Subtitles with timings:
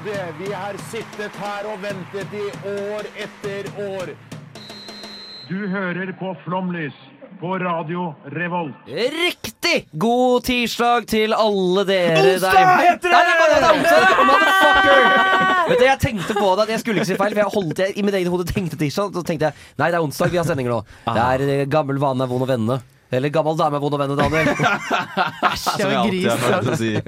[0.00, 0.34] tålmodige.
[0.38, 4.14] Vi har sittet her og ventet i år etter år.
[5.48, 6.94] Du hører på Flomlys
[7.40, 8.74] på Radio Revolt.
[8.86, 9.88] Riktig!
[9.92, 13.12] God tirsdag til alle dere Onsdag heter det!
[13.12, 15.68] Nei, nei, nei, nei, onsdag, motherfucker!
[15.70, 17.96] Vet du, Jeg tenkte på det, jeg skulle ikke si feil, for jeg holdt jeg,
[17.96, 19.12] i mitt eget hode tenkte tirsdag.
[19.14, 20.80] Så tenkte jeg nei, det er onsdag, vi har sendinger nå.
[21.08, 22.80] Det er eh, gammel vane er vond å vende.
[23.10, 24.52] Eller gammel dame vond å vende, Daniel.
[25.50, 26.92] Æsj, jeg var har hørt å si.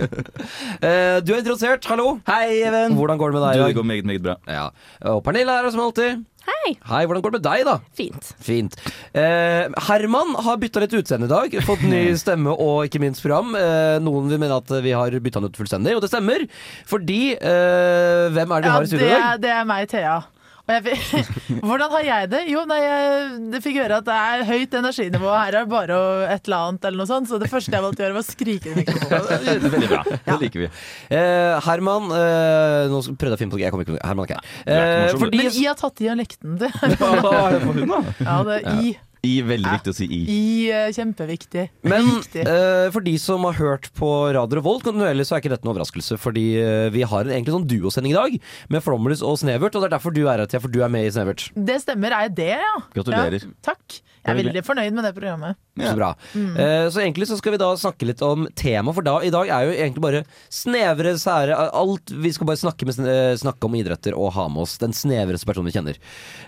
[0.83, 2.17] Eh, du er introdusert, hallo.
[2.27, 2.97] Hei, Even.
[2.99, 4.35] Hvordan går det med deg Du, det går meget, meget bra.
[4.51, 4.65] Ja.
[5.13, 6.25] Og Pernille er her som alltid.
[6.43, 6.73] Hei.
[6.91, 7.77] Hei, hvordan går det med deg, da?
[7.95, 8.33] Fint.
[8.43, 8.75] Fint.
[9.15, 11.55] Eh, Herman har bytta litt utseende i dag.
[11.69, 13.55] Fått ny stemme og ikke minst program.
[13.59, 16.49] Eh, noen vil mene at vi har bytta han ut fullstendig, og det stemmer.
[16.91, 19.43] Fordi eh, Hvem er det vi Ja, har i studio i dag?
[19.47, 20.19] det er meg, Thea.
[20.63, 22.41] Og jeg, fikk- hvordan har jeg det?
[22.53, 25.31] Jo, nei, jeg det fikk høre at det er høyt energinivå.
[25.35, 25.97] Her er det bare
[26.31, 27.27] et eller annet, eller noe sånt.
[27.33, 29.27] Så det første jeg valgte å gjøre, var å skrike i mikrofonen.
[29.73, 30.03] Veldig bra.
[30.29, 30.71] Det liker vi.
[31.19, 33.65] Eh, Herman eh, Nå prøvde jeg å finne på det.
[33.67, 34.53] Jeg kommer ikke Herman er ikke her.
[34.67, 36.99] Er Eh, fordi Men I har tatt dialekten til.
[37.03, 37.33] På
[37.67, 38.03] hun, da.
[38.23, 38.95] Ja, det er I.
[39.23, 40.21] I, veldig viktig å si I.
[40.27, 41.69] I eh, kjempeviktig.
[41.87, 42.09] Men
[42.43, 45.77] eh, for de som har hørt på Radio Revolt kontinuerlig, så er ikke dette noen
[45.77, 46.19] overraskelse.
[46.19, 48.35] Fordi eh, vi har en egentlig sånn duosending i dag,
[48.75, 49.79] med Flomlys og Snevert.
[49.79, 51.47] Og det er derfor du er her, Thea, for du er med i Snevert.
[51.55, 52.17] Det stemmer.
[52.19, 52.75] Er jeg det, ja?
[52.97, 53.47] Gratulerer.
[53.47, 54.03] Ja, takk.
[54.23, 55.57] Jeg er veldig fornøyd med det programmet.
[55.83, 56.13] Så bra.
[56.39, 59.51] Eh, så egentlig så skal vi da snakke litt om tema, for da, i dag
[59.51, 60.21] er jo egentlig bare
[60.53, 64.63] snevre, sære Alt Vi skal bare snakke, med, eh, snakke om idretter og ha med
[64.63, 65.99] oss den snevreste personen vi kjenner.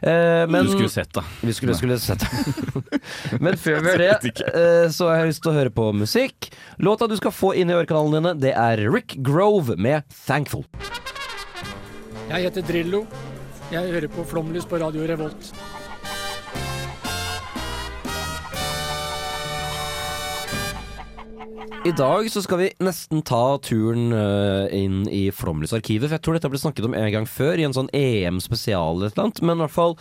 [0.02, 1.25] Eh, men Du skulle sett, da.
[1.42, 2.22] Vi skulle, skulle sett.
[3.45, 6.52] Men før vi gjør det, eh, så har jeg lyst til å høre på musikk.
[6.78, 10.64] Låta du skal få inn i ørekanalene dine, det er Rick Grove med 'Thankful'.
[12.30, 13.07] Jeg heter Drillo.
[13.73, 15.51] Jeg hører på Flomlys på Radio Revolt.
[21.85, 26.09] I dag så skal vi nesten ta turen eh, inn i Flåmlysarkivet.
[26.09, 29.13] For jeg tror dette ble snakket om en gang før, i en sånn EM-spesial eller
[29.13, 29.42] et eller annet.
[29.45, 29.97] Men i hvert fall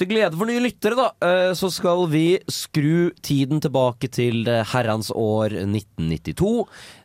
[0.00, 4.64] til glede for nye lyttere, da, eh, så skal vi skru tiden tilbake til eh,
[4.72, 6.52] herrens år 1992.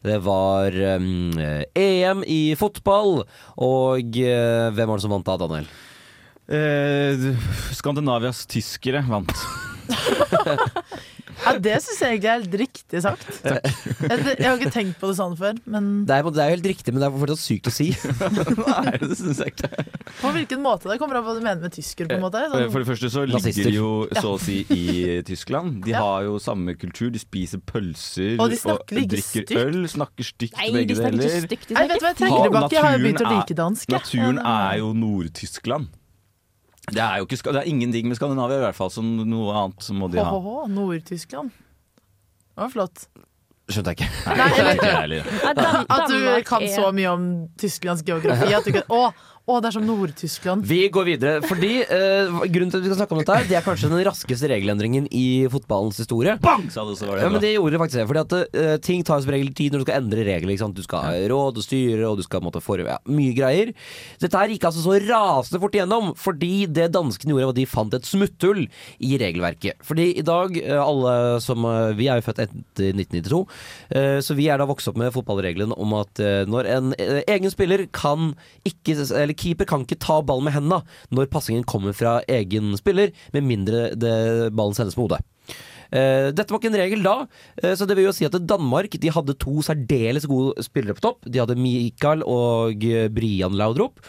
[0.08, 3.26] Det var EM i fotball,
[3.62, 5.70] og hvem var det som vant da, Daniel?
[6.52, 7.32] Eh,
[7.78, 9.36] Skandinavias tyskere vant.
[11.46, 13.28] Ja, Det syns jeg egentlig er helt riktig sagt.
[13.44, 13.62] Jeg,
[14.38, 15.58] jeg har ikke tenkt på det sånn før.
[15.66, 17.88] Men Det er, det er jo helt riktig, men det er fortsatt sykt å si.
[18.72, 19.86] Nei, det syns jeg ikke.
[20.22, 20.90] på hvilken måte?
[20.92, 22.10] Det kommer an på hva du mener med tysker.
[22.12, 24.60] på en måte Eh, sånn, For det første så ligger de jo så å si
[24.70, 25.82] i Tyskland.
[25.86, 26.02] De Ja.
[26.06, 27.10] har jo samme kultur.
[27.12, 29.58] De spiser pølser Og de snakker like drikker styrt.
[29.66, 29.80] øl.
[29.92, 31.40] Snakker stygt Nei, begge de deler.
[31.48, 31.68] stygt.
[31.72, 32.72] De Nei, vet du hva jeg trenger tilbake?
[32.78, 33.90] Jeg har jo begynt å like dansk.
[33.90, 35.88] Naturen er jo Nord-Tyskland.
[36.90, 39.54] Det er jo ikke, ska- det er ingenting med Skandinavia i hvert fall, så noe
[39.54, 40.32] annet må de ha.
[40.68, 41.52] Nord-Tyskland.
[42.52, 43.06] Det var flott.
[43.72, 44.36] Skjønte jeg ikke.
[44.36, 45.28] Nei, eller, Ikke jeg heller.
[45.94, 47.28] At du kan så mye om
[47.62, 48.50] Tysklands geografi.
[48.58, 49.12] At du kan, å,
[49.50, 50.66] å, det er som Nord-Tyskland.
[50.70, 53.58] Vi går videre, fordi eh, grunnen til at vi skal snakke om dette her, det
[53.58, 56.36] er kanskje den raskeste regelendringen i fotballens historie.
[56.44, 58.06] Bang, sa du, så var det Ja, men det gjorde det faktisk det.
[58.12, 60.54] Fordi at eh, ting tar som regel tid når du skal endre regler.
[60.54, 60.78] Ikke sant?
[60.78, 63.74] Du skal ha råd og styre, og du skal måtte få ja, mye greier.
[64.22, 67.68] Dette her gikk altså så rasende fort igjennom, fordi det danskene gjorde, var at de
[67.74, 68.64] fant et smutthull
[69.02, 69.82] i regelverket.
[69.88, 73.42] Fordi i dag, eh, alle som eh, Vi er jo født etter 1992,
[73.98, 77.24] eh, så vi er da vokst opp med fotballregelen om at eh, når en eh,
[77.26, 78.32] egen spiller kan
[78.68, 80.82] ikke Eller keeper kan ikke ta ballen med hendene
[81.14, 83.92] når passingen kommer fra egen spiller, med mindre
[84.52, 85.22] ballen sendes med hodet.
[85.92, 88.94] Uh, dette var ikke en regel da, uh, så det vil jo si at Danmark
[88.96, 91.26] de hadde to særdeles gode spillere på topp.
[91.28, 94.00] De hadde Mikael og eh, Brian Laudrup.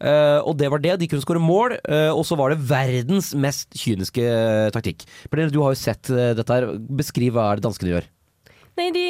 [0.00, 0.98] Uh, og det var det.
[1.00, 1.76] De kunne skåre mål,
[2.16, 4.24] og så var det verdens mest kyniske
[4.72, 5.04] taktikk.
[5.28, 6.70] Pernille, du har jo sett dette her.
[7.00, 8.08] Beskriv hva er det danskene gjør.
[8.80, 9.04] Nei, de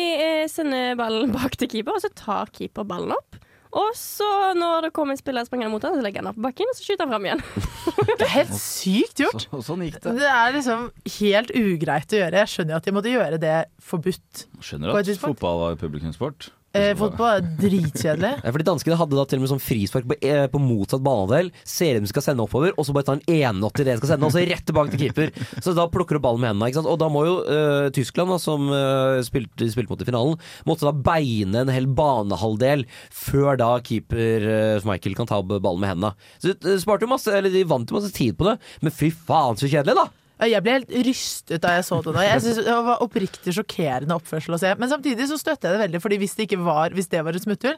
[0.50, 3.38] sender ballen bak til keeper, og så tar keeper ballen opp.
[3.70, 4.26] Og så,
[4.58, 6.74] når det kommer en spiller sprengende mot ham, så legger han opp på bakken, og
[6.78, 7.42] så skyter han fram igjen.
[8.20, 9.44] Det er helt sykt gjort.
[9.46, 10.14] Så, sånn gikk det.
[10.18, 10.88] Det er liksom
[11.20, 12.42] helt ugreit å gjøre.
[12.42, 13.58] Jeg skjønner jo at de måtte gjøre det
[13.92, 14.46] forbudt.
[14.64, 16.50] Skjønner at fotball var publikumssport.
[16.70, 18.30] Eh, fotball er dritkjedelig.
[18.44, 21.50] Ja, fordi Danskene hadde da til og med sånn frispark på, eh, på motsatt banedel.
[21.66, 23.98] Ser hvem som skal sende oppover, og så bare ta en 1-8 i det de
[23.98, 25.32] skal sende, og så rett tilbake til keeper.
[25.64, 26.84] Så da plukker du ballen med hendene.
[26.86, 30.38] Og da må jo eh, Tyskland, da, som eh, spilte, spilte mot i finalen,
[30.68, 35.92] måtte da beine en hel banehalvdel før da keeper uh, Michael kan ta ballen med
[35.94, 36.14] hendene.
[36.38, 39.10] Så de sparte jo masse, eller de vant jo masse tid på det, men fy
[39.10, 40.19] faen så kjedelig, da!
[40.48, 42.22] Jeg ble helt rystet da jeg så det Da.
[42.24, 44.70] Jeg synes Det var oppriktig sjokkerende oppførsel å se.
[44.80, 47.36] Men samtidig så støtter jeg det veldig, Fordi hvis det ikke var Hvis det var
[47.36, 47.76] et smutthull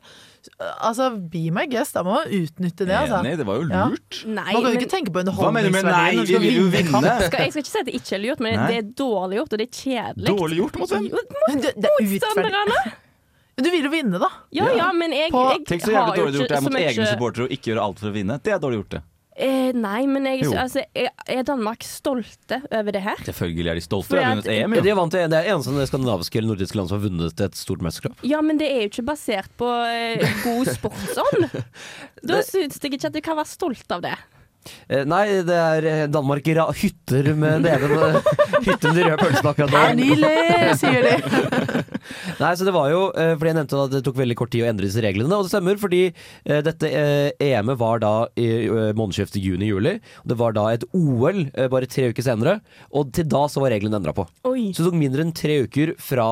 [0.83, 3.23] Altså, be my guest, da må man utnytte det, altså.
[3.23, 3.87] Nei, det var jo Ja.
[3.91, 4.23] lurt.
[4.27, 5.93] Nei, Man kan jo ikke tenke på Hva mener du med nei?
[6.13, 7.23] underholdningsverdien når du Vi skal vil jo vinne kamp.
[7.27, 8.67] skal, jeg skal ikke si at det ikke er lurt, men Nei.
[8.71, 10.27] det er dårlig gjort, og det er kjedelig.
[10.39, 11.07] Dårlig gjort mot hvem?
[11.07, 11.83] Er.
[12.01, 12.93] Motstanderne!
[13.63, 14.29] Du vil jo vinne, da.
[14.57, 17.45] Ja ja, men jeg, jeg Tenk så jævlig dårlig gjort det er mot egne supportere
[17.47, 18.39] å ikke gjøre alt for å vinne.
[18.43, 19.03] Det er dårlig gjort, det.
[19.33, 23.23] Eh, nei, men jeg, altså, er, Danmark stolte over det her?
[23.25, 24.11] Selvfølgelig er de stolte.
[24.13, 26.99] Fordi De at- EM, Ja, de vant, det er eneste skandinaviske eller nordiske land som
[27.01, 28.21] har vunnet et stort mesterskap.
[28.29, 31.49] Ja, men det er jo ikke basert på eh, god sportsånd.
[32.29, 34.15] Da syns jeg ikke at du kan være stolt av det.
[34.89, 37.95] Eh, nei, det er eh, Danmark ra hytter med neven
[38.67, 39.83] Hytter med de røde pølsene akkurat nå.
[39.99, 41.15] Nydelig, sier de.
[42.43, 44.65] Nei, så det var jo eh, Fordi jeg nevnte at det tok veldig kort tid
[44.65, 46.03] å endre disse reglene, og det stemmer, fordi
[46.43, 46.89] dette
[47.43, 48.47] EM-et var da i
[48.97, 49.95] månedsskiftet juni-juli.
[50.29, 52.57] Det var da et OL bare tre uker senere,
[52.95, 54.25] og til da så var reglene endra på.
[54.49, 54.71] Oi.
[54.75, 56.27] Så det tok mindre enn tre uker fra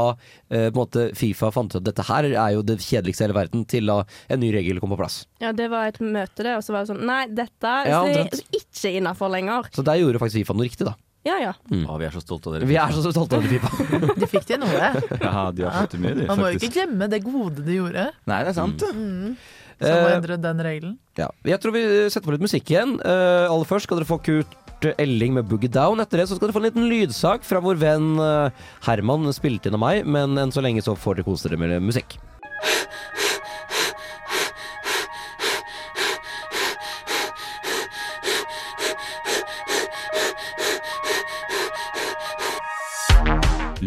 [0.51, 3.39] på en måte Fifa fant ut at dette her er jo det kjedeligste i hele
[3.39, 4.01] verden, til da
[4.31, 5.23] en ny regel kom på plass.
[5.43, 8.59] Ja, det var et møte, det, og så var det sånn Nei, dette Ja, er
[8.61, 9.71] ikke innafor lenger.
[9.75, 10.97] Så der gjorde faktisk Fifa noe riktig, da.
[11.29, 11.53] Ja ja.
[11.53, 12.69] Å, vi er så stolte av dere.
[12.69, 14.13] Vi er så stolte av dere, Fifa.
[14.23, 14.93] De fikk til noe.
[15.27, 17.81] Ja, de har fått til mye, de, Man må jo ikke glemme det gode de
[17.81, 18.87] gjorde, Nei, det er sant.
[18.89, 19.35] Mm.
[19.81, 20.97] som å Eh, endre den regelen.
[21.17, 21.29] Ja.
[21.49, 22.99] Jeg tror vi setter på litt musikk igjen.
[23.01, 26.01] Uh, aller først skal dere få Kurt Elling med Boogie Down.
[26.01, 29.69] Etter det så skal dere få en liten lydsak fra vår venn eh, Herman, spilt
[29.69, 30.09] inn av meg.
[30.09, 32.17] Men enn så lenge så får dere kose dere med musikk.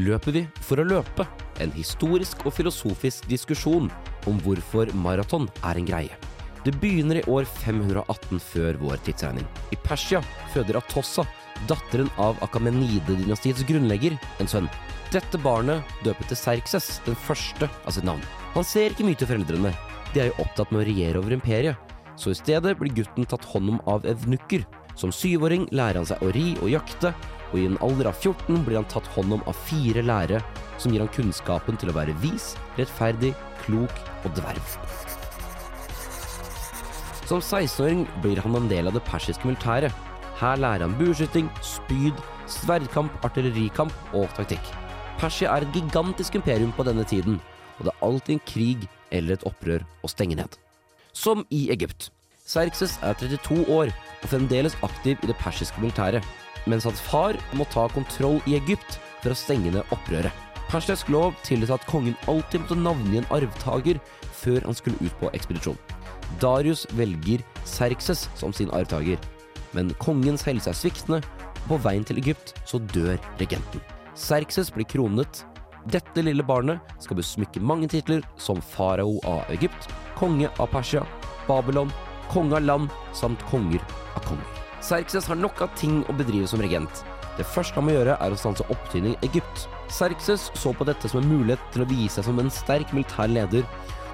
[0.03, 1.25] Løper vi for å løpe?
[1.63, 3.89] En historisk og filosofisk diskusjon
[4.27, 6.17] om hvorfor maraton er en greie.
[6.63, 9.45] Det begynner i år 518 før vår tidsregning.
[9.71, 10.19] I Persia
[10.53, 11.25] føder Atossa,
[11.69, 14.69] datteren av Akamenide-dynastiets grunnlegger, en sønn.
[15.13, 18.23] Dette barnet døpet til Serkses, den første av sitt navn.
[18.57, 19.73] Han ser ikke mye til foreldrene,
[20.13, 23.45] de er jo opptatt med å regjere over imperiet, så i stedet blir gutten tatt
[23.53, 24.65] hånd om av evnukker.
[24.99, 27.13] Som syvåring lærer han seg å ri og jakte,
[27.53, 30.41] og i en alder av 14 blir han tatt hånd om av fire lærere,
[30.81, 33.93] som gir han kunnskapen til å være vis, rettferdig, klok
[34.25, 34.77] og dverv.
[37.29, 39.93] Som 16-åring blir han en del av det persiske militæret.
[40.41, 42.17] Her lærer han bueskyting, spyd,
[42.51, 44.73] sverdkamp, artillerikamp og taktikk.
[45.21, 47.37] Persia er et gigantisk imperium på denne tiden,
[47.77, 50.57] og det er alltid en krig eller et opprør å stenge ned.
[51.13, 52.09] Som i Egypt.
[52.43, 56.25] Serkses er 32 år og fremdeles aktiv i det persiske militæret,
[56.67, 60.31] mens hans far må ta kontroll i Egypt for å stenge ned opprøret.
[60.67, 64.01] Persisk lov tillot at kongen alltid måtte navngi en arvtaker
[64.41, 65.79] før han skulle ut på ekspedisjon.
[66.43, 69.19] Darius velger Serkses som sin arvtaker,
[69.71, 71.23] men kongens helse er sviktende,
[71.63, 73.79] og på veien til Egypt så dør regenten.
[74.19, 75.45] Serkses blir kronet.
[75.87, 79.87] Dette lille barnet skal besmykke mange titler som farao av Egypt,
[80.19, 81.07] konge av Persia,
[81.47, 81.91] Babylon,
[82.33, 83.83] konge av land samt konger
[84.17, 84.61] av konger.
[84.83, 87.05] Serkses har nok av ting å bedrive som regent.
[87.37, 89.67] Det første han må gjøre, er å stanse opptøyene i Egypt.
[89.93, 93.31] Serkses så på dette som en mulighet til å vise seg som en sterk militær
[93.31, 93.65] leder,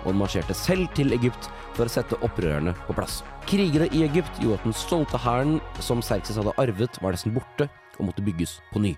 [0.04, 3.20] og han marsjerte selv til Egypt for å sette opprørerne på plass.
[3.50, 7.68] Krigene i Egypt gjorde at den stolte hæren som Serkses hadde arvet, var nesten borte
[7.98, 8.94] og måtte bygges på ny.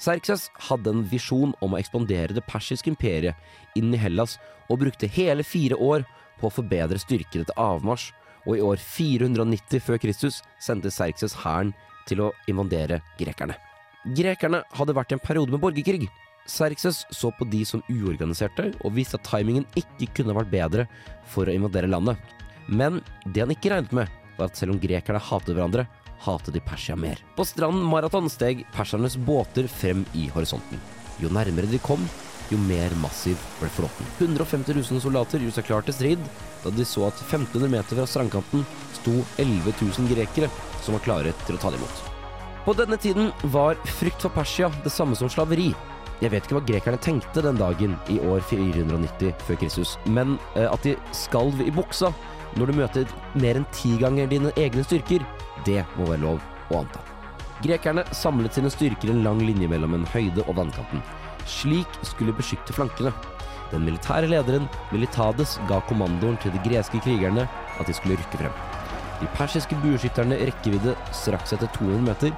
[0.00, 4.38] Serkses hadde en visjon om å ekspandere det persiske imperiet inn i Hellas,
[4.70, 6.06] og brukte hele fire år
[6.38, 8.12] på å forbedre styrkene til avmarsj,
[8.46, 11.74] og i år 490 før Kristus sendte Serkses hæren
[12.08, 13.56] til å invadere grekerne.
[14.16, 16.08] Grekerne hadde vært i en periode med borgerkrig.
[16.48, 20.86] Serkses så på de som uorganiserte, og visste at timingen ikke kunne vært bedre
[21.28, 22.16] for å invadere landet.
[22.66, 25.86] Men det han ikke regnet med, var at selv om grekerne hatet hverandre,
[26.24, 27.20] hatet de Persia mer.
[27.36, 30.80] På stranden Maraton steg persernes båter frem i horisonten.
[31.20, 32.02] Jo nærmere de kom,
[32.50, 34.08] jo mer massiv ble flåten.
[34.18, 36.30] 150 000 soldater gjorde seg klar til strid
[36.64, 38.64] da de så at 1500 meter fra strandkanten
[38.98, 40.50] sto 11 000 grekere
[40.84, 42.02] som var klare til å ta dem imot.
[42.66, 45.70] På denne tiden var frykt for Persia det samme som slaveri.
[46.20, 50.68] Jeg vet ikke hva grekerne tenkte den dagen i år 490 før Kristus, men eh,
[50.68, 52.12] at de skalv i buksa
[52.58, 55.24] når du møter mer enn ti ganger dine egne styrker,
[55.64, 57.00] det må være lov å anta.
[57.64, 61.00] Grekerne samlet sine styrker en lang linje mellom en høyde og vannkanten.
[61.50, 63.12] Slik skulle beskytte flankene.
[63.70, 67.46] Den militære lederen Militades ga kommandoen til de greske krigerne
[67.78, 68.56] at de skulle rykke frem.
[69.20, 72.34] De persiske bueskytterne rekkevidde straks etter 200 meter.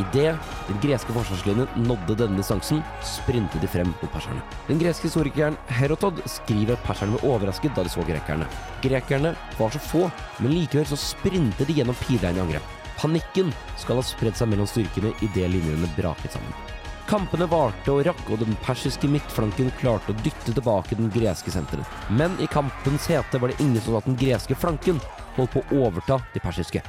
[0.00, 0.38] Idet
[0.70, 4.40] den greske forsvarslinjen nådde denne distansen, sprintet de frem mot perserne.
[4.70, 8.48] Den greske historikeren Herotod skriver at perserne ble overrasket da de så grekerne.
[8.84, 10.06] Grekerne var så få,
[10.40, 12.78] men likevel så sprintet de gjennom pilegreiene i angrep.
[13.02, 16.80] Panikken skal ha spredd seg mellom styrkene idet linjene braket sammen.
[17.10, 21.84] Kampene varte og rakk, og den persiske midtflanken klarte å dytte tilbake den greske senteren.
[22.14, 25.00] Men i kampens hete var det ingen som at den greske flanken
[25.36, 26.82] holdt på å overta de persiske.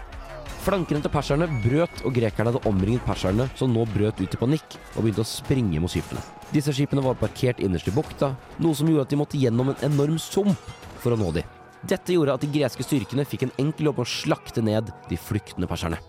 [0.64, 4.78] Flankene til perserne brøt, og grekerne hadde omringet perserne, som nå brøt ut i panikk
[4.94, 6.24] og begynte å springe mot skipene.
[6.54, 8.32] Disse skipene var parkert innerst i bukta,
[8.64, 10.72] noe som gjorde at de måtte gjennom en enorm sump
[11.04, 11.60] for å nå dem.
[11.84, 15.68] Dette gjorde at de greske styrkene fikk en enkel jobb å slakte ned de flyktende
[15.68, 16.00] perserne.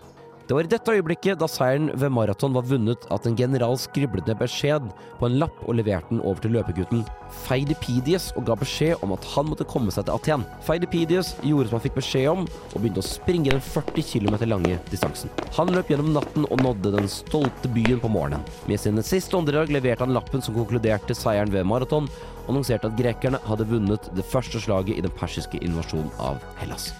[0.45, 4.27] Det var i dette øyeblikket, da seieren ved maraton var vunnet, at en general skriblet
[4.29, 7.01] ned beskjed på en lapp og leverte den over til løpegutten
[7.47, 10.43] Feidipidius og ga beskjed om at han måtte komme seg til Aten.
[10.67, 14.77] Feidipidius gjorde som han fikk beskjed om, og begynte å springe den 40 km lange
[14.91, 15.33] distansen.
[15.57, 18.45] Han løp gjennom natten og nådde den stolte byen på morgenen.
[18.69, 22.11] Med sine siste åndedrag leverte han lappen som konkluderte seieren ved maraton,
[22.45, 26.91] annonserte at grekerne hadde vunnet det første slaget i den persiske invasjonen av Hellas.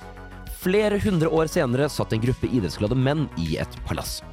[0.65, 4.24] Flere hundre år senere satt en gruppe idrettsglade menn i et palass.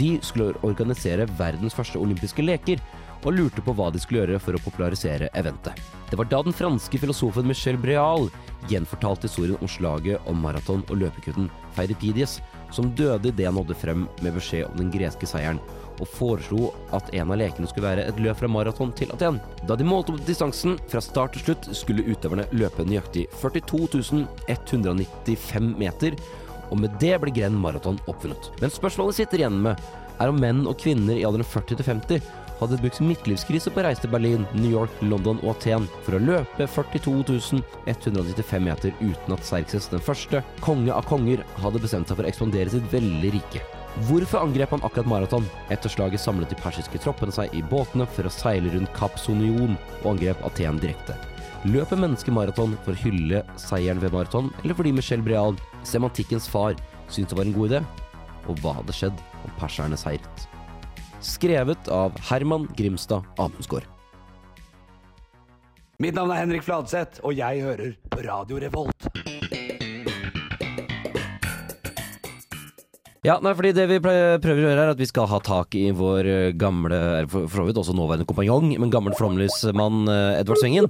[0.00, 2.80] De skulle organisere verdens første olympiske leker,
[3.26, 5.76] og lurte på hva de skulle gjøre for å popularisere eventet.
[6.08, 8.28] Det var da den franske filosofen Michel Breal
[8.70, 12.38] gjenfortalte historien om slaget om maraton og løpekutten Feidipidius,
[12.74, 15.60] som døde idet han nådde frem med beskjed om den greske seieren,
[16.00, 19.38] og foreslo at en av lekene skulle være et løp fra maraton til Aten.
[19.68, 25.70] Da de målte opp distansen fra start til slutt, skulle utøverne løpe nøyaktig 42 195
[25.80, 26.18] meter,
[26.70, 28.50] og med det ble Gren maraton oppfunnet.
[28.60, 29.80] Men spørsmålet sitter igjen med,
[30.20, 34.04] er om menn og kvinner i alderen 40 til 50 hadde brukt midtlivskrise på reise
[34.04, 39.46] til Berlin, New York, London og Aten for å løpe 42 195 meter uten at
[39.46, 43.62] Serkses den første, konge av konger, hadde bestemt seg for å ekspandere sitt veldig rike.
[44.08, 45.46] Hvorfor angrep han akkurat maraton?
[45.72, 49.78] Etter slaget samlet de persiske troppene seg i båtene for å seile rundt Kapp Sonion
[50.02, 51.16] og angrep Aten direkte.
[51.64, 55.56] Løper mennesket maraton for å hylle seieren ved maraton, eller fordi Michel Breal,
[55.88, 56.76] semantikkens far,
[57.08, 57.80] syntes det var en god idé?
[58.46, 60.46] Og hva hadde skjedd om perserne seiret?
[61.26, 63.84] Skrevet av Herman Grimstad Amundsgaard.
[65.98, 69.08] Mitt navn er Henrik Fladseth, og jeg hører på Radio Revolt.
[73.26, 75.88] Ja, nei, fordi det vi prøver å gjøre er at vi skal ha tak i
[75.96, 77.00] vår eh, gamle,
[77.32, 80.86] for så vidt også nåværende kompanjong, men gammel flomlysmann eh, Edvard Svengen.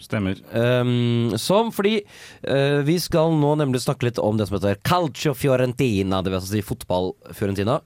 [0.00, 0.40] Stemmer.
[0.52, 2.02] Um, som fordi
[2.44, 6.40] uh, vi skal nå nemlig snakke litt om det som heter Calcio Fiorentina, det vil
[6.40, 7.78] altså si fotball Fiorentina.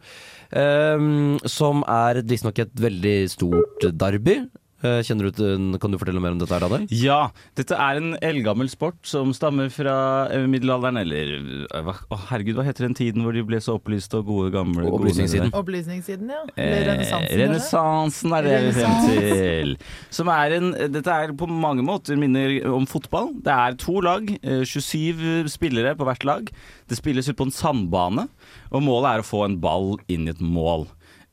[0.49, 4.39] Um, som er visstnok et veldig stort derby.
[4.79, 6.85] Eh, kjenner du til, kan du fortelle mer om dette, her, Daniel?
[6.95, 9.95] Ja, dette er en eldgammel sport som stammer fra
[10.31, 11.33] eh, middelalderen, eller
[11.67, 14.53] eh, hva, å, herregud, hva heter den tiden hvor de ble så opplyste og gode
[14.55, 15.51] gamle Opplysningssiden.
[15.59, 16.45] Opplysningssiden, ja.
[16.55, 17.27] Eh, Eller renessansen.
[17.33, 17.41] det?
[17.43, 19.75] Renessansen er det vi frem til.
[20.15, 23.33] Som er en, dette er på mange måter minner om fotball.
[23.43, 26.53] Det er to lag, eh, 27 spillere på hvert lag.
[26.87, 28.29] Det spilles ut på en sandbane,
[28.71, 30.87] og målet er å få en ball inn i et mål.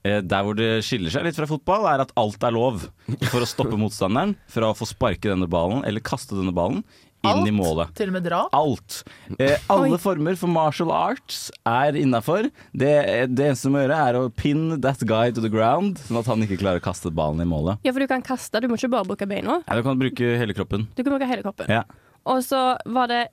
[0.05, 2.85] Eh, Der hvor det skiller seg litt fra fotball, er at alt er lov
[3.31, 6.83] for å stoppe motstanderen fra å få sparke denne ballen, eller kaste denne ballen,
[7.25, 7.89] inn i målet.
[7.97, 8.51] Til og med drap.
[8.53, 8.99] Alt.
[9.41, 12.51] Eh, alle former for martial arts er innafor.
[12.69, 12.91] Det,
[13.33, 16.29] det eneste du må gjøre, er å pin that guy to the ground, sånn at
[16.29, 17.81] han ikke klarer å kaste ballen i målet.
[17.81, 19.57] Ja, for du kan kaste, du må ikke bare bruke beina.
[19.65, 20.85] Ja, du kan bruke hele kroppen.
[20.93, 21.65] Du kan bruke hele kroppen.
[21.73, 21.81] Ja.
[22.29, 22.61] Og så
[22.93, 23.23] var det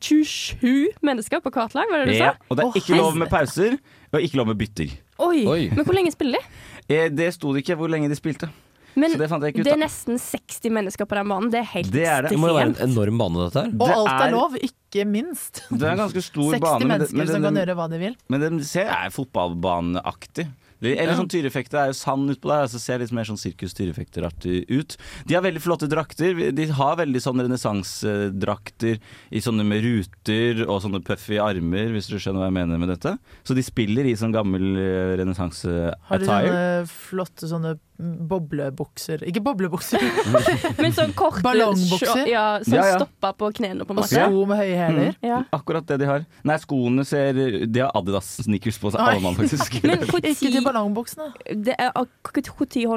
[0.00, 2.32] 27 mennesker på hvert lag, var det det du Ja.
[2.32, 2.48] sa?
[2.50, 3.78] Og det er ikke lov med pauser,
[4.12, 4.96] og ikke lov med bytter.
[5.18, 5.44] Oi.
[5.46, 5.62] Oi.
[5.74, 6.62] Men hvor lenge spiller de?
[6.94, 8.48] Eh, det sto det ikke hvor lenge de spilte.
[8.96, 9.82] Men Så det fant jeg ikke ut det er av.
[9.88, 11.48] nesten 60 mennesker på den banen.
[11.50, 12.30] Det er helt Det er det.
[12.30, 13.72] Det må jo være en enorm bane, dette her.
[13.74, 15.62] Og Det alt er er- lov, ikke minst.
[15.70, 17.74] Det er en ganske stor 60 bane, men, det, mennesker men, som kan den, gjøre
[17.80, 18.14] hva de vil.
[18.28, 20.46] men den ser er fotballbaneaktig.
[20.92, 21.16] Eller ja.
[21.18, 24.96] sånn Tyreeffekter er jo sand utpå der, altså ser litt mer sånn sirkus-Tyrifekter-artig ut.
[25.24, 26.36] De har veldig flotte drakter.
[26.54, 29.00] De har veldig sånn renessansedrakter
[29.30, 32.92] i sånne med ruter og sånne puffy armer, hvis du skjønner hva jeg mener med
[32.94, 33.16] dette.
[33.46, 34.76] Så de spiller i sånn gammel
[36.10, 40.02] Har eh, de sånne flotte sånne boblebukser Ikke boblebukser,
[40.82, 42.24] Men sånn korte Ballongbukser?
[42.26, 42.96] Ja, som Ja, ja.
[42.98, 44.18] stopper på knærne, på en og måte.
[44.18, 45.16] sko med høye hæler.
[45.22, 45.38] Ja.
[45.54, 46.24] Akkurat det de har.
[46.46, 49.76] Nei, skoene ser De har Adidas-sneakers på seg, alle mann, faktisk.
[49.86, 51.28] Men Ikke til ballongbuksene.
[51.68, 51.92] det er,
[52.74, 52.88] tid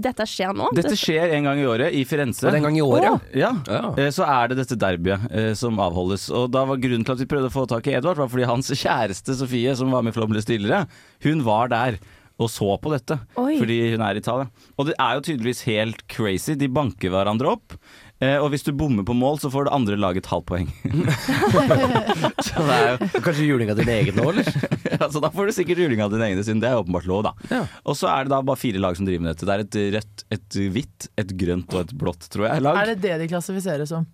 [0.00, 0.70] Dette skjer nå?
[0.76, 2.46] Dette skjer en gang i året i Firenze.
[2.48, 3.52] Og den gang i året, Ja.
[3.68, 3.82] ja.
[3.98, 6.28] Eh, Så er det dette derbyet eh, som avholdes.
[6.32, 8.48] Og da var Grunnen til at vi prøvde å få tak i Edvard, var fordi
[8.48, 10.86] hans kjæreste Sofie, som var med i Flåmlys tidligere,
[11.26, 12.00] hun var der.
[12.40, 13.18] Og så på dette.
[13.40, 13.58] Oi.
[13.60, 14.48] Fordi hun er i Italia.
[14.78, 16.56] Og det er jo tydeligvis helt crazy.
[16.56, 17.76] De banker hverandre opp.
[18.20, 20.68] Eh, og hvis du bommer på mål, så får det andre laget et halvt poeng.
[22.46, 24.48] så det er jo Kanskje juling av din egen nå, eller?
[24.92, 26.60] ja, så da får du sikkert juling av din egen siden.
[26.60, 27.32] Det er åpenbart lov, da.
[27.48, 27.62] Ja.
[27.88, 29.48] Og så er det da bare fire lag som driver med dette.
[29.48, 32.80] Det er et rødt, et hvitt, et grønt og et blått, tror jeg, lag.
[32.82, 34.08] Er det det de klassifiseres som?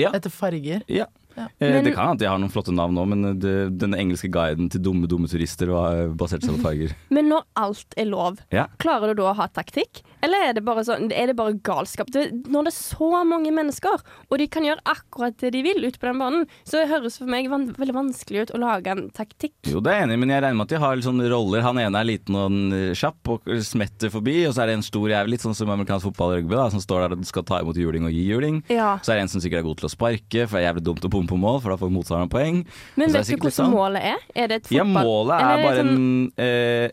[0.00, 0.10] Ja.
[0.16, 0.82] Etter farger?
[0.90, 1.06] Ja.
[1.36, 1.46] Ja.
[1.58, 4.30] Eh, Men- det kan hende jeg har noen flotte navn nå, men det, den engelske
[4.30, 6.94] guiden til dumme, dumme turister var eh, basert seg på farger.
[7.10, 8.66] Men når alt er lov, Ja.
[8.78, 10.02] klarer du da å ha taktikk?
[10.22, 12.10] Eller er det bare, sånn, er det bare galskap?
[12.14, 15.82] Det, når det er så mange mennesker, og de kan gjøre akkurat det de vil
[15.84, 18.86] ute på den banen, så det høres for meg van veldig vanskelig ut å lage
[18.92, 19.54] en taktikk.
[19.66, 21.64] Jo, det er jeg enig, i, men jeg regner med at de har sånne roller.
[21.66, 24.86] Han ene er liten og eh, kjapp og smetter forbi, og så er det en
[24.86, 27.42] stor jævel, litt sånn som amerikansk fotball og rugby, da, som står der og skal
[27.48, 28.62] ta imot juling og gi juling.
[28.70, 28.94] Ja.
[29.02, 30.84] Så er det en som sikkert er god til å sparke, for det er jævlig
[30.86, 32.66] dumt å bomme på mål, for da får motstanderen poeng.
[32.96, 34.18] Men vet du hvordan sånn- målet er?
[34.34, 36.90] Er det et Ja, målet er er bare sånn- en uh,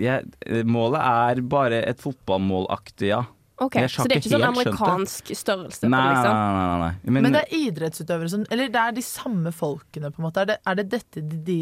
[0.00, 3.24] ja, eh, Målet er bare et fotballmålaktig, ja.
[3.58, 6.34] Ok, jeg Så det er ikke sånn amerikansk størrelse Nei, på det, nei, liksom?
[6.36, 7.10] nei, nei, nei.
[7.12, 10.42] Men, Men det er idrettsutøvere som Eller det er de samme folkene, på en måte.
[10.42, 11.56] Er det, er det dette de, de,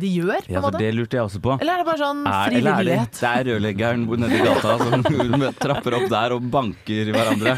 [0.00, 0.80] de gjør, på en ja, for måte?
[0.82, 1.56] det lurte jeg også på.
[1.60, 3.18] Eller er det bare sånn Er, er det, frivillighet?
[3.20, 5.04] det er rørleggeren nedi gata som
[5.64, 7.56] trapper opp der og banker hverandre.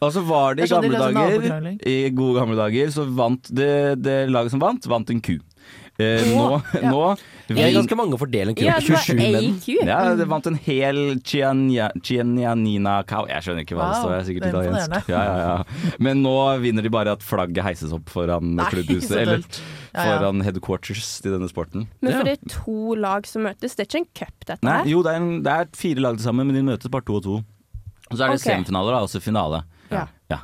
[0.00, 1.68] Og så var det i sånn gamle dager.
[1.86, 3.70] I gode gamle dager så vant det,
[4.02, 5.36] det laget som vant, vant en ku.
[5.96, 6.90] Eh, nå, ja.
[6.92, 7.04] nå
[7.48, 9.86] Vi er ganske mange å fordele en ku Ja, på det var 27 menn.
[9.88, 13.24] Ja, det vant en hel Chiania- Chianianina cow.
[13.30, 15.08] Jeg skjønner ikke hva det står, jeg er sikkert det er italiensk.
[15.14, 15.94] Ja, ja, ja.
[16.08, 19.16] Men nå vinner de bare at flagget heises opp foran Nei, klubbhuset.
[19.22, 19.46] Eller
[19.96, 21.86] foran headquarters til denne sporten.
[22.04, 24.80] Men for det er to lag som møtes, det er ikke en cup, dette Nei,
[24.82, 24.90] her?
[24.92, 27.20] jo, det er, en, det er fire lag til sammen, men de møtes bare to
[27.20, 27.38] og to.
[28.10, 28.52] Og så er det okay.
[28.52, 29.64] semifinaler, da, og så finale.
[29.88, 30.04] Ja.
[30.30, 30.42] Ja.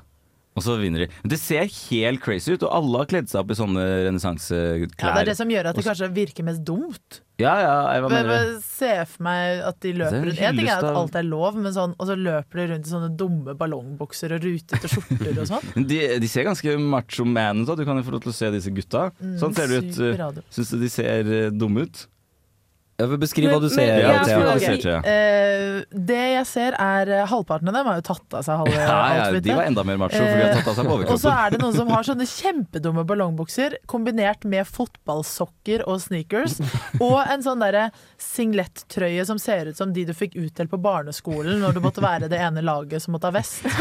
[0.52, 1.08] Og så vinner de.
[1.22, 4.12] Men det ser helt crazy ut, og alle har kledd seg opp i sånne Ja,
[4.12, 7.22] det er det som gjør at det kanskje virker mest dumt.
[7.40, 8.58] Ja, ja, jeg, hva mener du?
[8.62, 11.56] Se for meg at de er løper rundt En ting er at alt er lov,
[11.58, 15.48] men sånn, og så løper de rundt i sånne dumme ballongbokser og rutete skjorter og
[15.54, 15.68] sånn.
[15.92, 17.78] De, de ser ganske macho man ut, da.
[17.80, 19.08] du kan jo få lov til å se disse gutta.
[19.40, 20.44] Sånn ser de ut.
[20.52, 22.06] Syns du de ser eh, dumme ut?
[22.98, 23.86] Beskrive hva du ser.
[23.86, 24.96] men- Ja, ja, beskriv hva du ser.
[25.08, 28.74] Eh, det jeg ser er eh, Halvparten av dem har jo tatt av seg halve
[28.78, 31.10] Ja, ja, de var enda mer macho, for de har tatt av seg på Eh,
[31.10, 36.58] Og så er det noen som har sånne kjempedumme ballongbukser kombinert med fotballsokker og sneakers.
[37.00, 37.88] Og en sånn derre
[38.22, 42.28] singlettrøye som ser ut som de du fikk utdelt på barneskolen når du måtte være
[42.30, 43.62] det ene laget som måtte ha vest.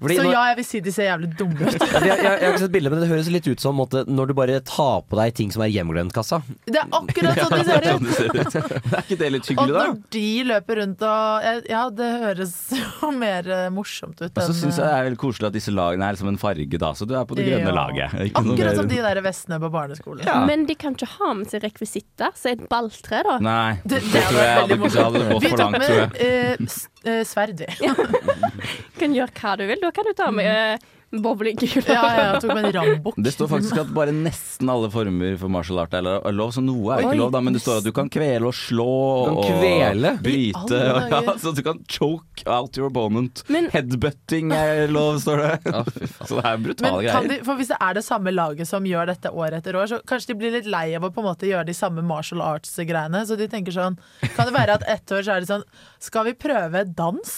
[0.00, 1.74] Så ja, jeg vil si de ser jævlig dumme ut.
[1.76, 4.30] jeg, jeg, jeg har ikke sett bilde, men det høres litt ut som måtte, når
[4.30, 6.38] du bare tar på deg ting som er hjemglemt-kassa.
[6.64, 8.09] Det er akkurat sånn de ser ut.
[8.10, 8.76] Det ser ut.
[8.90, 9.84] Er ikke det litt hyggelig, da?
[9.84, 12.54] Og når de løper rundt og Ja, det høres
[13.02, 15.74] jo mer eh, morsomt ut Og så syns jeg det er veldig koselig at disse
[15.74, 16.92] lagene er liksom en farge, da.
[16.98, 17.76] Så du er på det grønne Ja.
[17.76, 18.16] laget.
[18.28, 20.24] Ikke Akkurat som de der vestene på barneskolen.
[20.26, 20.38] Ja.
[20.48, 23.38] Men de kan ikke ha med seg rekvisitter, så et balltre, da.
[23.42, 26.08] Nei, Det, det, det tror jeg hadde, ikke, hadde gått Vi for langt, tror jeg.
[26.10, 27.92] med eh, med uh, sverd, vi.
[29.00, 29.80] Kan gjøre hva du vil.
[29.82, 31.82] Da kan du ta med uh, bowlingkule.
[31.90, 33.16] Ja, ja, jeg tok med en rambukk.
[33.18, 36.94] Det står faktisk at bare nesten alle former for martial art er lov, så noe
[36.94, 37.40] er ikke lov, da.
[37.42, 38.86] Men det står at du kan kvele og slå
[39.32, 40.14] og kvele?
[40.22, 40.78] Bryte.
[40.94, 43.42] Og, ja, så du kan choke out your opponent.
[43.50, 45.74] Men- Headbutting er lov, står det.
[46.28, 47.28] Så det er brutale greier.
[47.30, 49.98] de, for Hvis det er det samme laget som gjør dette år etter år, så
[50.06, 53.24] kanskje de blir litt lei av å på en måte gjøre de samme martial arts-greiene.
[53.28, 53.98] Så de tenker sånn
[54.36, 55.64] Kan det være at ett år så er det sånn
[56.02, 57.34] Skal vi prøve dans?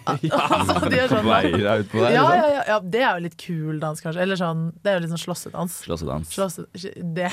[0.56, 2.14] Altså, de er sånn, Veier ut på der.
[2.14, 2.36] ja, liksom.
[2.36, 4.22] ja, ja, ja, det er jo litt kul dans, kanskje.
[4.24, 5.78] Eller sånn Det er jo litt sånn slåssedans.
[5.86, 6.32] Slåssedans.
[6.36, 6.66] Slåsse,
[7.16, 7.30] det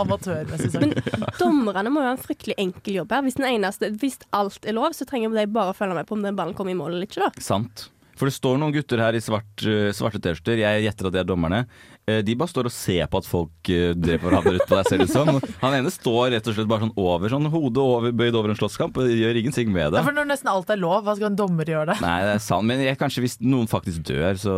[0.00, 1.38] Amatørmessig sagt.
[1.40, 3.24] Dommerne må jo ha en fryktelig enkel jobb her.
[3.26, 6.18] Hvis, den eneste, hvis alt er lov, så trenger de bare å følge med på
[6.18, 7.26] om den ballen kommer i mål eller ikke.
[7.26, 7.42] da.
[7.42, 7.88] Sant.
[8.18, 11.20] For det står noen gutter her i svart, eh, svarte T-skjorter, jeg gjetter at de
[11.22, 11.64] er dommerne.
[12.10, 14.88] Eh, De bare står og ser på at folk uh, dreper hverandre ut på deg,
[14.90, 15.28] ser det ut som.
[15.62, 18.58] Han ene står rett og slett bare sånn over, sånn hodet over, bøyd over en
[18.58, 20.02] slåsskamp, og gjør ingenting med Ja, det.
[20.08, 22.00] for når nesten alt er lov, hva skal en dommer gjøre det?
[22.02, 24.56] Nei, det er sant, men jeg, kanskje hvis noen faktisk dør, så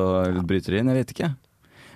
[0.48, 0.88] bryter de inn.
[0.94, 1.30] Jeg vet ikke.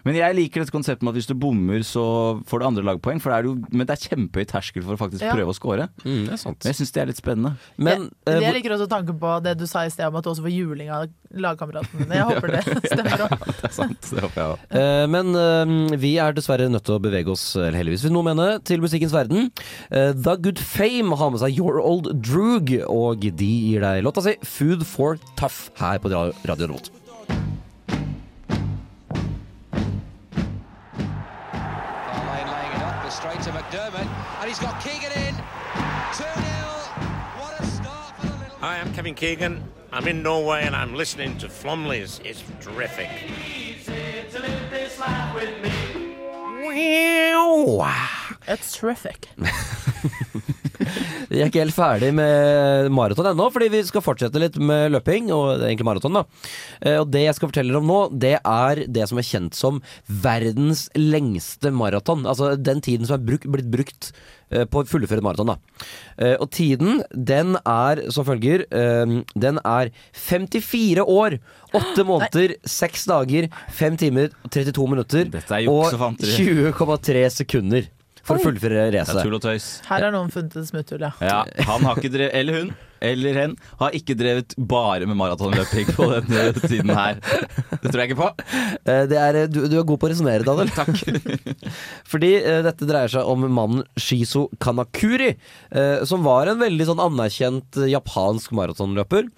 [0.07, 2.05] Men jeg liker dette konseptet med at hvis du bommer, så
[2.49, 3.21] får du andre lagpoeng.
[3.23, 5.33] For det er jo, men det er kjempehøy terskel for å faktisk Ja.
[5.35, 5.89] prøve å score.
[6.05, 6.65] Mm, det er sant.
[6.69, 7.57] Jeg syns det er litt spennende.
[7.77, 10.25] Men jeg, eh, jeg liker også tanken på det du sa i sted om at
[10.25, 12.15] du også får juling av lagkameratene dine.
[12.21, 13.35] Jeg håper det stemmer òg.
[13.49, 14.71] Det er sant, det håper jeg også.
[14.83, 18.31] Eh, men eh, vi er dessverre nødt til å bevege oss, eller heldigvis vil noen
[18.33, 19.51] mene, til musikkens verden.
[19.91, 24.37] The Good Fame har med seg Your Old Droog, og de gir deg låta si
[24.45, 26.91] Food for Tough her på Radio Revolt.
[38.95, 39.63] Kevin Keegan.
[39.93, 42.21] I'm in Norway and I'm listening to Flumleys.
[42.25, 43.09] It's terrific.
[48.47, 49.29] It's terrific.
[51.39, 55.29] Vi er ikke helt ferdig med maraton ennå, fordi vi skal fortsette litt med løping,
[55.35, 56.25] og egentlig maraton, da.
[56.83, 59.55] Eh, Og det jeg skal fortelle dere om nå, det er det som er kjent
[59.55, 59.79] som
[60.11, 62.27] verdens lengste maraton.
[62.27, 64.11] Altså den tiden som er bruk, blitt brukt
[64.51, 65.57] eh, på å fullføre et maraton, da.
[66.19, 68.65] Eh, Og tiden, den er som følger.
[69.39, 71.39] Den er 54 år,
[71.73, 73.49] 8 måneder, 6 dager,
[73.79, 75.93] 5 timer, 32 minutter er og
[76.35, 77.87] 20,3 sekunder
[78.29, 79.23] for å fullføre racet.
[79.25, 79.71] tull og tøys.
[79.89, 81.13] Her har noen funnet et smutthull, ja.
[81.25, 81.41] Ja,
[81.73, 82.71] han har ikke drevet, eller hun,
[83.09, 87.21] eller hen, har ikke drevet bare med maratonløping på denne tiden her.
[87.79, 88.31] Det tror jeg ikke på.
[88.91, 90.73] Eh, Det er, du, du er god på å resonnere, Daniel.
[90.79, 90.99] Takk.
[92.11, 95.31] Fordi eh, dette dreier seg om mannen Shizo Kanakuri,
[95.71, 99.29] eh, som var en veldig sånn anerkjent eh, japansk maratonløper.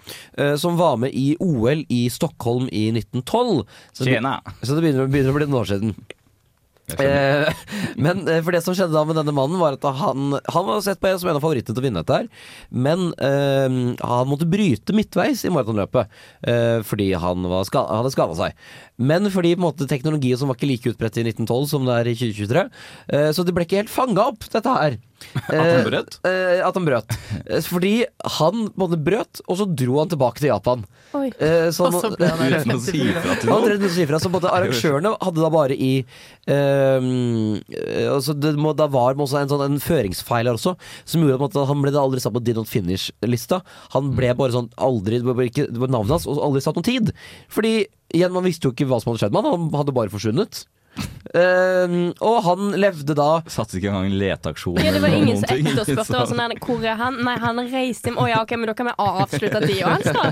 [0.41, 3.61] Eh, som var med i OL i Stockholm i 1912.
[3.93, 4.39] Så det, Tjena.
[4.63, 5.93] så det begynner, begynner å bli noen år siden.
[6.99, 7.47] Eh,
[8.05, 10.81] men eh, for det som skjedde da med denne mannen, var at han, han var
[10.85, 12.47] sett på som en av favorittene til å vinne dette her.
[12.71, 16.17] Men eh, han måtte bryte midtveis i maratonløpet
[16.47, 18.65] eh, fordi han, ska hadde skada seg.
[19.01, 21.99] Men fordi på en måte teknologi som var ikke like utbredt i 1912 som det
[21.99, 22.67] er i 2023,
[23.15, 24.99] eh, så det ble ikke helt fanga opp, dette her.
[25.47, 26.17] At han brøt?
[26.27, 27.15] Eh, at han brøt.
[27.45, 27.93] Eh, Fordi
[28.39, 30.85] han både brøt, og så dro han tilbake til Japan.
[31.17, 31.27] Oi.
[31.43, 33.11] Eh, så Og så ble han Uten å si 54.
[33.19, 33.65] ifra til noen.
[33.67, 35.91] tredde å si ifra, så både arrangørene hadde da bare i
[36.51, 40.75] ehm, eh, altså det må, Da var det også en sånn en føringsfeil her også,
[41.05, 43.61] som gjorde at han ble da aldri satt på did not finish-lista.
[43.95, 46.79] Han ble bare sånn aldri Det var ikke, det var navnet hans, og aldri satt
[46.79, 47.11] noen tid.
[47.51, 47.73] Fordi
[48.11, 50.65] igjen, man visste jo ikke hva som hadde skjedd med han, han hadde bare forsvunnet.
[51.31, 54.79] Ehm, og han levde da Satte ikke engang leteaksjon.
[54.83, 57.21] Ja, det var ingen som etterspurte sånn Hvor er han?
[57.23, 58.19] Nei, han reiste hjem.
[58.19, 60.25] Å ja, ok, men da kan vi avslutte de hans, da.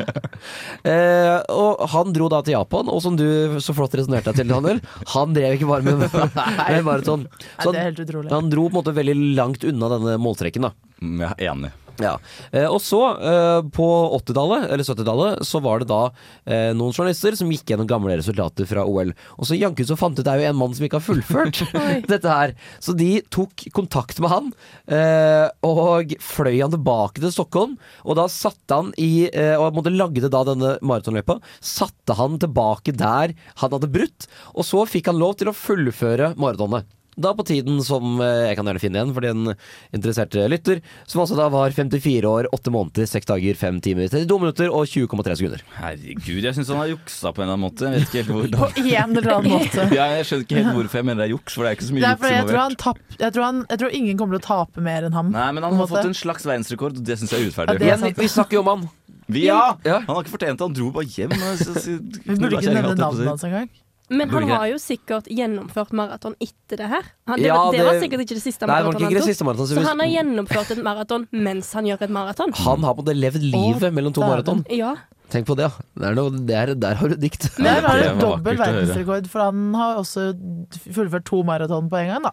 [0.84, 4.52] Uh, og han dro da til Japan, og som du så flott resonnerte deg til,
[4.52, 4.84] Daniel,
[5.16, 7.28] han drev ikke bare med, med maraton.
[7.62, 10.68] Så det er han, helt han dro på en måte veldig langt unna denne målstreken,
[10.68, 10.76] da.
[11.00, 11.72] Mm, Ja, enig.
[12.00, 12.16] Ja.
[12.52, 16.02] Eh, og så, eh, på 80-tallet, eller 70-tallet, så var det da
[16.46, 19.14] eh, noen journalister som gikk gjennom gamle resultater fra OL.
[19.38, 21.62] Og så janket så fant ut det er jo en mann som ikke har fullført
[22.12, 22.56] dette her.
[22.84, 24.52] Så de tok kontakt med han,
[24.92, 27.78] eh, og fløy han tilbake til Stockholm.
[28.06, 31.40] Og da satte han i Og måtte lagde da denne maratonløypa.
[31.64, 36.34] Satte han tilbake der han hadde brutt, og så fikk han lov til å fullføre
[36.40, 36.88] maratonet.
[37.20, 39.50] Da på tiden som eh, jeg kan gjerne finne igjen for den
[39.96, 40.80] interesserte lytter,
[41.10, 44.88] som altså da var 54 år, 8 måneder, 6 dager, 5 timer, 32 minutter og
[44.88, 45.64] 20,3 sekunder.
[45.78, 47.90] Herregud, jeg syns han har juksa på en eller annen måte.
[47.90, 49.88] Jeg vet ikke helt På en eller annen måte.
[49.96, 51.90] Ja, jeg skjønner ikke helt hvorfor jeg mener det er juks, for det er ikke
[51.90, 52.84] så mye juks fordi jeg tror, han involvert.
[52.86, 55.34] tapp, jeg, tror han, jeg tror ingen kommer til å tape mer enn ham.
[55.36, 55.94] Nei, men han har måte.
[55.98, 57.90] fått en slags verdensrekord, og det syns jeg er urettferdig.
[57.90, 58.88] Ja, er vi snakker jo om han.
[59.30, 59.60] Vi, ja!
[59.86, 60.00] Ja.
[60.08, 61.36] Han har ikke fortjent det, han dro bare hjem.
[61.36, 63.70] og så- så- Vi burde ikke nevne navnet hans engang.
[64.10, 67.04] Men han har jo sikkert gjennomført maraton etter det her.
[67.30, 69.46] Han, det, Ja, var, det var sikkert ikke det siste maratonet han tok.
[69.46, 69.68] maraton.
[69.70, 72.54] så Så han har gjennomført et maraton mens han gjør et maraton.
[72.64, 74.66] Han har på en måte levd livet mellom to maraton.
[74.74, 74.96] Ja.
[75.30, 75.72] Tenk på det, ja.
[75.94, 77.50] Det er noe, det er, der har du dikt.
[77.62, 80.32] Der har det du dobbel verdensrekord, for han har også
[80.90, 82.32] fullført to maraton på en gang, da.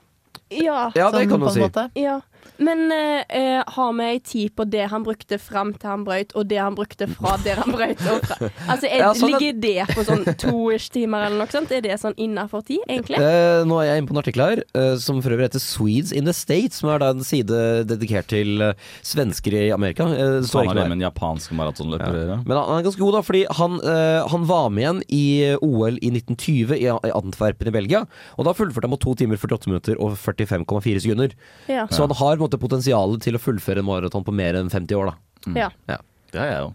[0.49, 0.79] ja.
[0.97, 1.61] Ja, det Sånn kan man si.
[1.61, 1.91] måte.
[2.01, 2.21] Ja.
[2.59, 6.35] Men eh, eh, har vi ei tid på det han brukte fram til han brøyt,
[6.37, 8.01] og det han brukte fra der han brøyt?
[8.13, 8.51] Og fra?
[8.73, 11.73] Altså, er, Ja, sånn at- Ligger det på sånn to-ish timer eller noe sånt?
[11.73, 13.19] Er det sånn innafor tid, egentlig?
[13.21, 16.13] Eh, nå er jeg inne på en artikkel her, eh, som for øvrig heter Swedes
[16.17, 18.75] in the States, som er da en side dedikert til eh,
[19.07, 20.07] svensker i Amerika.
[20.07, 22.39] Eh, Han har det med en japansk maratonløper ja.
[22.47, 25.25] Men han han er ganske god, da, fordi han, eh, han var med igjen i
[25.63, 28.05] OL i 1920 i i Antwerpen i Belgia.
[28.39, 31.35] Og da fullførte han på 2 timer 48 minutter og 45,4 sekunder.
[31.71, 31.87] Ja.
[31.91, 34.99] Så han har en måte potensial til å fullføre en maraton på mer enn 50
[34.99, 35.71] år, da.
[35.89, 36.01] ja.
[36.33, 36.75] Det har jeg jo.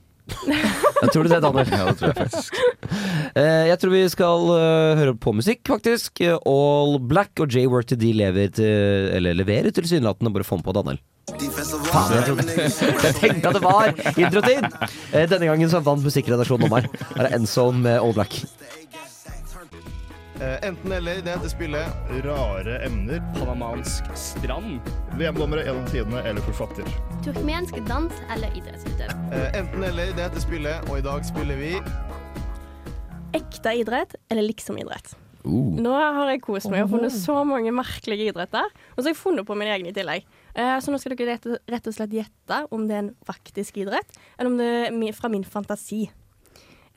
[1.01, 1.71] Jeg tror du det, Daniel.
[1.73, 2.59] Ja, det tror jeg faktisk.
[3.31, 6.19] Eh, jeg tror vi skal eh, høre på musikk, faktisk.
[6.49, 10.33] All Black og Jay Work til de lever til Eller leverer tilsynelatende.
[10.35, 10.99] Bare få den på, Daniel.
[11.87, 12.67] Faen, jeg,
[13.05, 14.67] jeg tenkte at det var introtid!
[15.13, 16.89] Eh, denne gangen så vant musikkredaksjonen om her.
[17.13, 18.41] Her er Enzone med All Black.
[20.41, 23.19] Eh, Enten eller, det heter spillet Rare emner.
[23.35, 24.87] Panamansk strand.
[25.19, 26.87] VM-dommere gjennom tidene eller forfatter.
[27.21, 29.13] Turkmensk dans eller idrettsutøver.
[29.37, 31.75] Eh, Enten eller, det heter spillet, og i dag spiller vi
[33.37, 35.13] Ekte idrett eller liksom-idrett?
[35.45, 35.77] Uh.
[35.77, 38.65] Nå har jeg kost meg og funnet så mange merkelige idretter.
[38.95, 40.25] Og så har jeg funnet på min egen i tillegg.
[40.57, 44.21] Eh, så nå skal dere rett, og slett gjette om det er en faktisk idrett,
[44.39, 46.07] eller om det er fra min fantasi.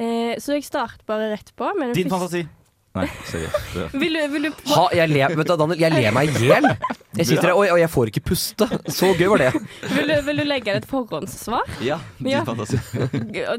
[0.00, 1.68] Eh, så jeg starter bare rett på.
[1.76, 2.46] med den Din fantasi.
[2.94, 3.94] Nei, seriøst.
[3.98, 6.68] Vil du, vil du Ha, jeg ler, vet du, Daniel, jeg ler meg i hjel.
[7.18, 8.68] Jeg sitter der, og, og jeg får ikke puste.
[8.94, 9.48] Så gøy var det.
[9.96, 11.66] Vil du, vil du legge inn et forhåndssvar?
[11.82, 12.44] Ja, din Ja.
[12.46, 12.78] fantasi.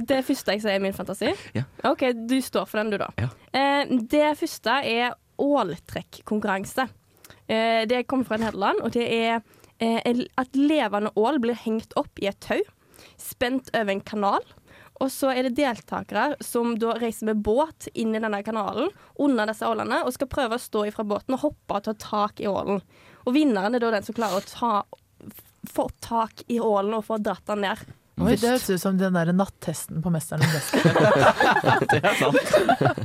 [0.08, 1.34] Det første jeg sier er min fantasi?
[1.56, 1.66] Ja.
[1.92, 3.10] OK, du står for den, du, da.
[3.20, 3.28] Ja.
[3.56, 6.88] Eh, det første er åltrekkonkurranse.
[7.48, 9.42] Eh, det kommer fra Nederland, og det er
[9.84, 10.00] eh,
[10.40, 12.62] at levende ål blir hengt opp i et tau,
[13.20, 14.48] spent over en kanal.
[15.04, 18.88] Og så er det deltakere som da reiser med båt inn i denne kanalen
[19.20, 22.40] under disse ålene og skal prøve å stå ifra båten og hoppe og ta tak
[22.40, 22.80] i ålen.
[23.26, 24.72] Og vinneren er da den som klarer å ta,
[25.68, 27.84] få tak i ålen og få dratt den ned.
[28.16, 31.82] Oi, det høres ut som den der nattesten på 'Mesteren og mesteren'.
[31.92, 33.02] Det er sant.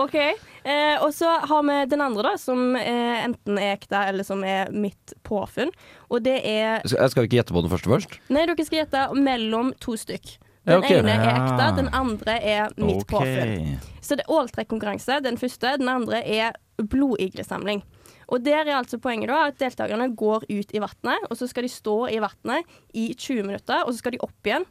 [0.00, 0.16] OK.
[0.16, 4.40] Eh, og så har vi den andre, da, som eh, enten er ekte eller som
[4.44, 5.68] er mitt påfunn.
[6.08, 8.16] Og det er Skal skal vi ikke gjette på den første først?
[8.32, 10.38] Nei, dere skal gjette mellom to stykk.
[10.68, 10.90] Den ok.
[10.90, 13.14] ene er ekte, den andre er mitt okay.
[13.14, 13.94] påfunn.
[14.04, 15.76] Så det er åltrekkonkurranse, den første.
[15.80, 17.80] Den andre er blodiglesamling.
[18.30, 21.66] Og der er altså poenget da at deltakerne går ut i vannet, og så skal
[21.66, 24.68] de stå i vannet i 20 minutter, og så skal de opp igjen.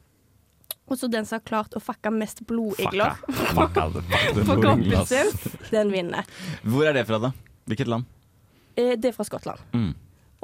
[0.90, 3.20] Og så den som har klart å fucke mest blodigler
[4.48, 5.34] på kroppen sin,
[5.70, 6.30] den vinner.
[6.64, 7.34] Hvor er det fra, da?
[7.70, 8.08] Hvilket land?
[8.80, 9.62] Eh, Det er fra Skottland.
[9.74, 9.92] Mm.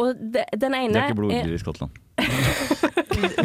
[0.01, 2.01] Og de, den ene Det er ikke er blodigler i Skottland.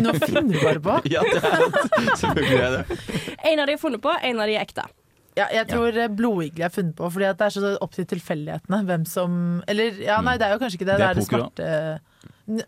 [0.01, 0.97] Nå finner du bare på.
[1.15, 2.99] Ja, det er selvfølgelig er det.
[3.53, 4.87] En av de er funnet på, en av de er ekte.
[5.39, 6.09] Ja, jeg tror ja.
[6.11, 9.37] blodigle er funnet på, fordi det er så opp til tilfeldighetene hvem som
[9.71, 10.97] Eller ja, nei, det er jo kanskje ikke det.
[10.99, 11.69] Det Det er det svarte
[12.51, 12.65] N-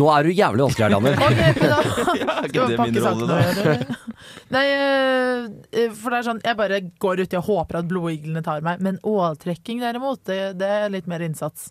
[0.00, 1.18] Nå er du jævlig vanskelig her, Daniel.
[1.26, 1.80] okay, men da
[2.22, 4.16] Ja, skal ikke vi det pakke min rolle, sakene da?
[4.56, 8.64] Nei, eh, for det er sånn Jeg bare går uti og håper at blodiglene tar
[8.64, 8.80] meg.
[8.86, 11.68] Men åltrekking derimot, det, det er litt mer innsats.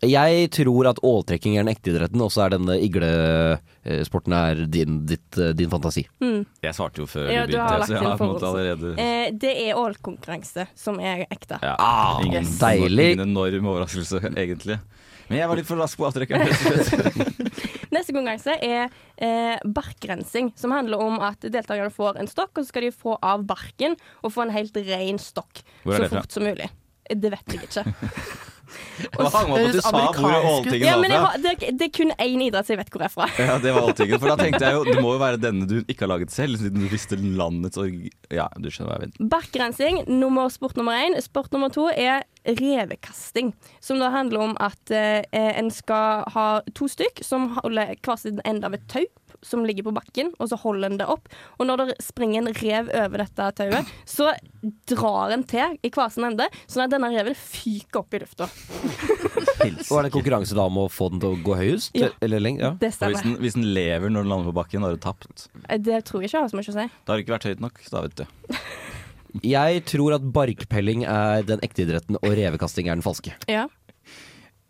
[0.00, 5.02] Jeg tror at åltrekking er den ekte idretten, og så er denne iglesporten er din,
[5.08, 6.06] ditt, eh, din fantasi.
[6.24, 6.46] Mm.
[6.64, 9.30] Jeg svarte jo før Ja, du begynte, så jeg har på en måte allerede Eh,
[9.36, 11.58] det er ålkonkurranse som er ekte.
[11.62, 12.58] ja, Ah, ingen, yes.
[12.58, 13.10] deilig.
[13.12, 14.78] ingen enorm overraskelse, egentlig.
[15.28, 16.48] Men jeg var litt for rask på avtrekkeren.
[17.94, 18.88] Neste konkurranse er
[19.20, 23.18] eh, barkrensing, som handler om at deltakerne får en stokk, og så skal de få
[23.22, 26.08] av barken og få en helt ren stokk så fra?
[26.16, 26.70] fort som mulig.
[27.10, 27.84] Det vet jeg ikke.
[29.00, 31.40] Jeg hang meg opp at du sa hvor Åltingen Ja, var fra.
[31.44, 33.28] det, det er kun én idrett som jeg vet hvor er fra.
[33.50, 34.20] Ja, det var Åltingen.
[34.22, 36.60] For da tenkte jeg jo det må jo være denne du ikke har laget selv,
[36.60, 38.08] siden du visste landets org...
[38.30, 39.30] Ja, du skjønner hva jeg vil.
[39.32, 41.16] Barkrensing, nummer, sport nummer én.
[41.24, 43.52] Sport nummer to er revekasting.
[43.80, 48.40] Som da handler om at eh, en skal ha to stykk som holder hver sin
[48.44, 49.04] ende av et tau
[49.42, 51.30] som ligger på bakken, og så holder en det opp.
[51.56, 54.34] Og når det springer en rev over dette tauet, så
[54.90, 58.50] drar en til i hver sin ende, sånn at denne reven fyker opp i lufta.
[59.60, 61.96] Og er det konkurranse da om å få den til å gå høyest?
[61.96, 62.10] Ja.
[62.24, 62.62] Eller lenger?
[62.64, 62.70] Ja.
[62.80, 63.42] Det Og hvis den, stemmer.
[63.44, 65.48] hvis den lever når den lander på bakken, da har du tapt.
[65.68, 66.86] Eh, Det tror jeg ikke har så mye å si.
[67.04, 67.80] Da har det ikke vært høyt nok.
[67.92, 68.24] Da vet du.
[69.46, 73.34] Jeg tror at barkpelling er den ekte idretten, og revekasting er den falske.
[73.50, 73.66] Ja.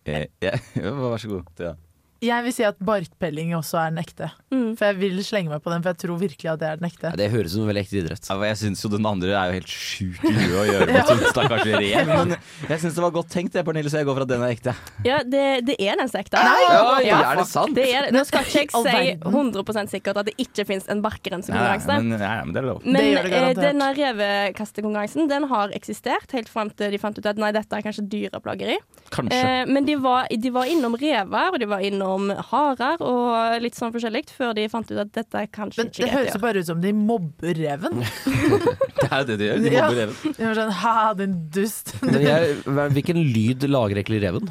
[0.04, 0.56] Eh, ja,
[1.00, 1.48] vær så god.
[1.56, 1.74] Thea.
[2.20, 4.26] Jeg vil si at barkpelling også er den ekte.
[4.52, 4.74] Mm.
[4.76, 6.88] For jeg vil slenge meg på den, for jeg tror virkelig at det er den
[6.90, 7.12] ekte.
[7.14, 8.28] Ja, det høres ut som en veldig ekte idrett.
[8.28, 11.12] Ja, Jeg syns jo den andre er jo helt sjuk i huet å gjøre mot
[11.14, 12.10] en stakkars rev.
[12.10, 14.44] Men jeg syns det var godt tenkt, det, Pernille, så jeg går for at den
[14.44, 14.74] er ekte.
[15.06, 16.44] Ja, det, det er den ekte.
[16.44, 16.66] Nei!
[16.76, 17.72] Oi, er det sant?
[17.78, 21.06] Det er, nå skal ikke jeg si 100% sikkert at det ikke finnes en Nei,
[21.08, 21.96] barkerensekonkurranse.
[22.04, 22.84] men, nei, men det er lov.
[22.84, 27.16] Men Det gjør det eh, denne revekastekonkurransen Den har eksistert helt fram til de fant
[27.16, 28.76] ut at nei, dette er kanskje dyreplageri.
[29.14, 29.40] Kanskje.
[29.40, 32.09] Eh, men de var, de var innom rever, og de var innom
[32.50, 36.00] harer og litt sånn forskjellig, før de fant ut at dette er kanskje Men ikke
[36.02, 38.02] det greit Det høres jo bare ut som de mobber reven.
[39.00, 39.60] Det er jo det de gjør.
[39.64, 39.84] De Ja.
[39.86, 40.34] mobber reven.
[40.40, 41.94] De sånn ha, din dust.
[42.02, 42.56] Men jeg,
[42.98, 44.50] hvilken lyd lager egentlig reven?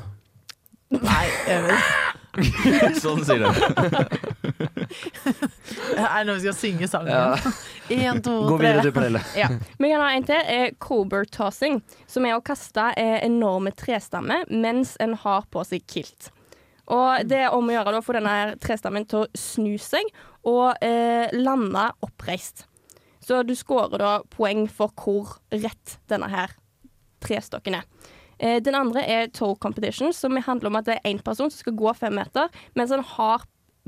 [0.90, 1.98] Nei, jeg vet.
[3.04, 3.54] Sånn sier den.
[5.98, 7.10] Er det når vi skal synge sangen?
[7.12, 7.54] Ja.
[7.90, 9.22] Én, to, Gå videre, du, Pernille.
[9.38, 9.50] Ja.
[9.82, 10.42] Vi kan ha en til.
[10.50, 15.86] Eh, Cobber tossing, som er å kaste eh, enorme trestammer mens en har på seg
[15.90, 16.30] kilt.
[16.90, 20.10] Og det er om å gjøre å få denne trestammen til å snu seg
[20.48, 22.66] og eh, lande oppreist.
[23.22, 26.56] Så du scorer da poeng for hvor rett denne her
[27.22, 27.86] trestokken er.
[28.40, 31.60] Eh, den andre er toe competition, som handler om at det er én person som
[31.60, 33.46] skal gå fem meter, mens han har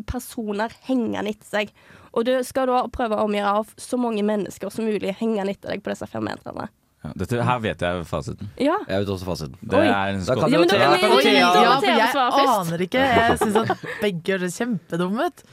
[0.07, 1.73] personer hengende etter seg.
[2.11, 5.73] Og du skal da prøve å omgjøre av så mange mennesker som mulig hengende etter
[5.73, 6.67] deg på disse fem meterne.
[7.03, 8.49] Ja, dette, her vet jeg fasiten.
[8.61, 8.75] Ja.
[8.87, 9.55] Jeg vet også fasiten.
[9.61, 9.87] Det Oi.
[9.89, 10.51] er en Da kan skål.
[10.53, 13.01] Ja, men da Thea- kan vi- Thea- Ja, for jeg aner ikke.
[13.01, 15.43] Jeg syns at begge høres kjempedumme ut.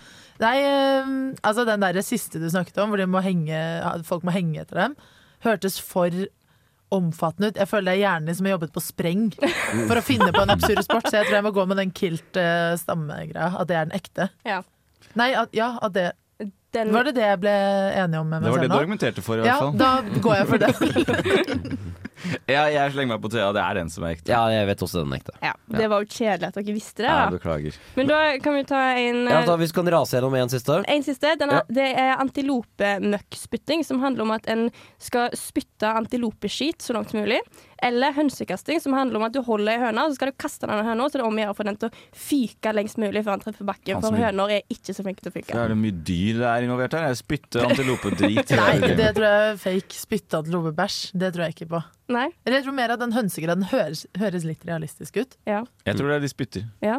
[0.41, 1.07] Nei, eh,
[1.43, 3.57] altså den der siste du snakket om, hvor de må henge,
[4.05, 4.97] folk må henge etter dem,
[5.43, 6.11] hørtes for
[6.93, 7.57] omfattende ut.
[7.57, 9.25] Jeg føler det er hjernen din som har jobbet på spreng
[9.89, 11.91] for å finne på en absurd sport, så jeg tror jeg må gå med den
[11.91, 13.51] kilt-stammegreia.
[13.61, 14.29] At det er den ekte.
[14.47, 14.63] Ja.
[15.17, 16.13] Nei, at, ja, at det
[16.77, 17.53] Den, Var det det jeg ble
[17.97, 19.79] enig om med Det var det du argumenterte for, i hvert Ja, fall.
[19.81, 21.79] da går jeg for det.
[22.51, 23.53] Ja, jeg slenger meg på Thea.
[23.55, 24.33] Det er den som er ekte.
[24.33, 25.33] Ja, jeg vet også den ekte.
[25.39, 27.07] ja, det var jo kjedelig at dere visste det.
[27.07, 27.19] Da.
[27.21, 27.77] Ja, beklager.
[27.95, 30.81] Men da kan vi ta en Ja, da, vi kan rase gjennom en siste.
[30.91, 31.37] En siste.
[31.39, 34.67] Den er, Det er antilopemøkkspytting, som handler om at en
[34.99, 37.39] skal spytte antilopeskit så langt som mulig.
[37.83, 40.67] Eller hønsekasting, som handler om at du holder ei høne, og så skal du kaste
[40.67, 43.23] denne høna, så det er om å gjøre for den til å fyke lengst mulig
[43.23, 44.01] før han treffer bakken.
[44.03, 45.59] For høner er ikke så flinke til å Så fyke.
[45.63, 47.07] er det mye dyr det er involvert her.
[47.13, 48.51] Jeg spytter antilopedrit.
[48.63, 50.01] Nei, det tror jeg er fake.
[50.03, 50.99] Spytte antilopebæsj.
[51.23, 51.83] Det tror jeg ikke på.
[52.17, 52.27] Nei?
[52.45, 55.39] Eller jeg tror mer at den hønsegraden høres, høres litt realistisk ut.
[55.47, 55.63] Ja.
[55.87, 56.67] Jeg tror det er de spytter.
[56.83, 56.99] ja.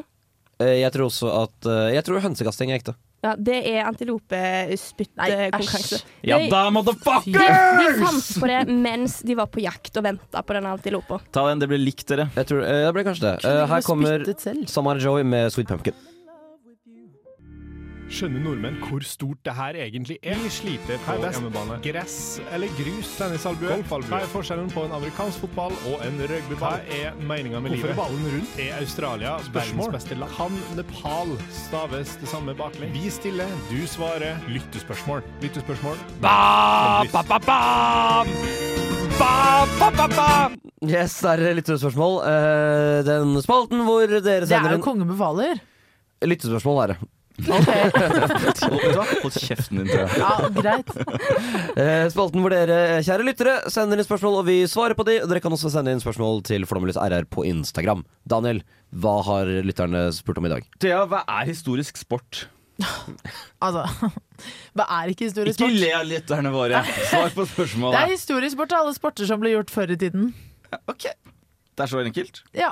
[0.59, 2.95] Eh, Jeg tror også at eh, Jeg tror hønsekasting er ekte.
[3.19, 5.97] Ja, det er antilopespyttkonkurranse.
[6.23, 7.35] Ja da, motherfuckers!
[7.35, 11.19] de fant på det mens de var på jakt og venta på denne antilopa.
[11.35, 12.29] Ta den, det blir likt dere.
[12.37, 13.35] Jeg tror, eh, det blir kanskje det.
[13.43, 14.23] Eh, Her kommer
[14.71, 15.93] Samar Joey Joy med Sweet Pumpkin.
[18.09, 20.37] Skjønner nordmenn hvor stort det her egentlig er?
[20.41, 21.75] Vi sliter på hjemmebane.
[21.85, 23.11] Gress eller grus?
[23.19, 23.75] Tennisalbue?
[23.85, 26.79] Hva er forskjellen på en amerikansk fotball og en rugbyball?
[26.81, 27.91] Hva er meninga med livet?
[27.91, 28.55] Hvorfor er ballen rundt?
[28.63, 30.33] Er Australia verdens beste land?
[30.39, 32.95] Kan Nepal staves det samme baklengs?
[32.97, 34.41] Vi stiller, du svarer.
[34.49, 35.21] Lyttespørsmål.
[35.45, 36.01] Lyttespørsmål.
[36.25, 36.33] Ba,
[37.13, 37.59] ba, ba, ba.
[39.19, 39.31] Ba,
[39.77, 40.27] ba, ba, ba.
[40.81, 42.19] Yes, der er lyttespørsmål.
[42.25, 44.85] Uh, Den spalten hvor dere Det er sender jo en...
[44.89, 45.61] Kongen befaler.
[46.25, 46.99] Lyttespørsmål er det.
[47.47, 50.19] Hold hold kjeften din, tror jeg.
[50.19, 50.91] Ja, greit.
[51.79, 55.19] Eh, Spalten hvor dere, kjære lyttere, sender inn spørsmål, og vi svarer på de.
[55.23, 58.03] Og Dere kan også sende inn spørsmål til Flomlys RR på Instagram.
[58.29, 60.67] Daniel, hva har lytterne spurt om i dag?
[60.83, 62.47] Thea, hva er historisk sport?
[63.59, 63.81] Altså,
[64.77, 65.73] hva er ikke historisk sport?
[65.73, 66.79] Ikke le av lytterne våre.
[67.09, 70.29] Svar på Det er historisk sport til alle sporter som ble gjort før i tiden.
[71.79, 72.41] Det er så enkelt.
[72.59, 72.69] Ja.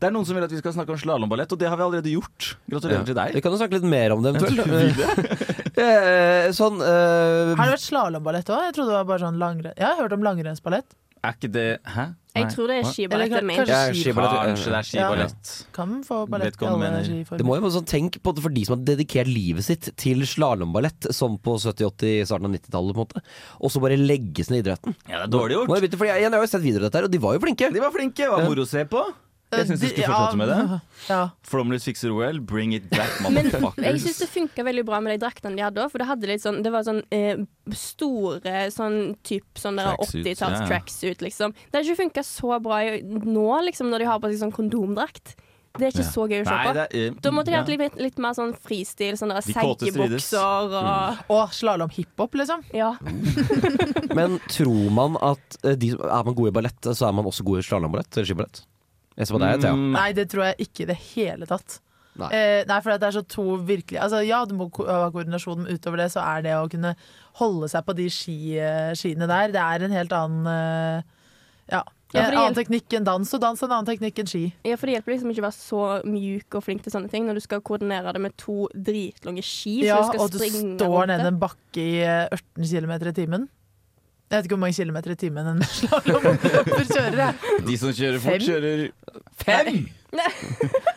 [0.00, 1.84] Det er noen som vil at vi skal snakke om slalåmballett, og det har vi
[1.84, 2.54] allerede gjort.
[2.72, 3.34] Gratulerer til deg.
[3.36, 5.52] Vi kan jo snakke litt mer om det eventuelt.
[5.76, 7.52] Eh, sånn uh...
[7.52, 8.62] Har det vært slalåmballett òg?
[8.64, 9.74] Jeg trodde det var bare sånn langrenn.
[9.76, 10.96] Jeg har hørt om langrennsballett.
[11.26, 12.06] Er ikke det Hæ?
[12.36, 14.42] Jeg tror det er skiballett kanskje Ja, skiballett.
[14.50, 15.52] Kanskje det er skiballett.
[15.76, 17.40] Kan få ballett i alle skiformer.
[17.40, 19.88] Det må jo være sånn, Tenk på det for de som har dedikert livet sitt
[19.96, 23.24] til slalåmballett, som på 70-, 80-, starten av 90-tallet, på en måte.
[23.60, 24.96] Og så bare legges ned idretten.
[25.06, 25.70] Ja, det er dårlig gjort.
[25.72, 27.70] Må jeg jeg, jeg har jo sett videre dette her, og de var jo flinke.
[27.72, 28.26] De var flinke.
[28.26, 29.06] Det var moro å se på.
[29.52, 30.80] Jeg syns du skulle fortsette med det.
[31.08, 31.20] Ja.
[31.46, 32.40] Flomlys fikser OL.
[32.40, 34.02] Bring it back, Men jeg motherfuckers.
[34.02, 36.42] syns det funka veldig bra med de draktene de hadde òg, for det hadde litt
[36.42, 37.38] sånn Det var sånn eh,
[37.72, 40.66] store sånn typ sånn 80-talls ja.
[40.66, 41.54] tracksuit, liksom.
[41.54, 45.36] Det hadde ikke funka så bra nå, liksom, når de har på seg sånn kondomdrakt.
[45.76, 46.10] Det er ikke Ja.
[46.10, 46.70] så gøy å se på.
[46.96, 52.32] er- da måtte de hatt litt, litt mer sånn fristil, sånn seggebukser og Og slalåm-hiphop,
[52.40, 52.62] liksom.
[52.72, 52.94] Ja.
[54.16, 57.44] Men tror man at eh, de, er man god i ballett, så er man også
[57.44, 58.62] god i slalåmballett eller skiballett?
[59.16, 59.72] Jeg så på deg, Thea.
[59.72, 59.92] Mm.
[59.96, 61.78] Nei, det tror jeg ikke i det hele tatt.
[62.16, 62.28] Nei.
[62.32, 65.58] Eh, nei, for det er så to virkelig Altså Ja, du må ko- ha koordinasjon,
[65.66, 66.94] men utover det så er det å kunne
[67.36, 71.02] holde seg på de ski, eh, skiene der, det er en helt annen eh,
[71.74, 71.82] Ja.
[72.14, 74.44] Ja, en for annen teknikk enn dans, og dans en annen teknikk enn ski.
[74.64, 77.26] Ja, for det hjelper liksom ikke å være så mjuk og flink til sånne ting
[77.26, 79.82] når du skal koordinere det med to dritlange ski.
[79.84, 83.12] Ja, så du skal og du står nede en bakke i eh, 18 km i
[83.12, 83.48] timen.
[84.26, 87.20] Jeg vet ikke hvor mange kilometer i timen en slalåmløper kjører.
[87.20, 87.60] jeg.
[87.68, 88.46] De som kjører fort, Fem?
[88.48, 88.88] kjører
[89.46, 89.84] Fem!
[90.16, 90.30] Nei.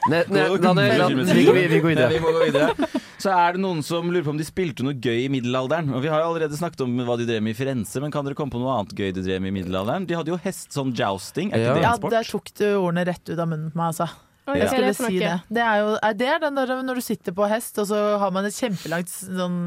[0.09, 2.09] vi, går- vi går videre.
[2.13, 2.87] vi må gå videre.
[3.19, 5.89] Så er det noen som lurer på om de spilte noe gøy i middelalderen.
[5.93, 8.23] Og Vi har jo allerede snakket om hva de drev med i Firenze, men kan
[8.25, 10.07] dere komme på noe annet gøy de drev med i middelalderen?
[10.09, 11.51] De hadde jo hest, sånn jousting.
[11.51, 12.15] Er ikke det en sport?
[12.15, 14.07] der tok du ordene rett ut av munnen på meg, altså.
[14.49, 15.33] Oi, Jeg er skulle det si det.
[15.59, 18.33] Det er jo er det den der når du sitter på hest, og så har
[18.35, 19.57] man et kjempelangt sånn,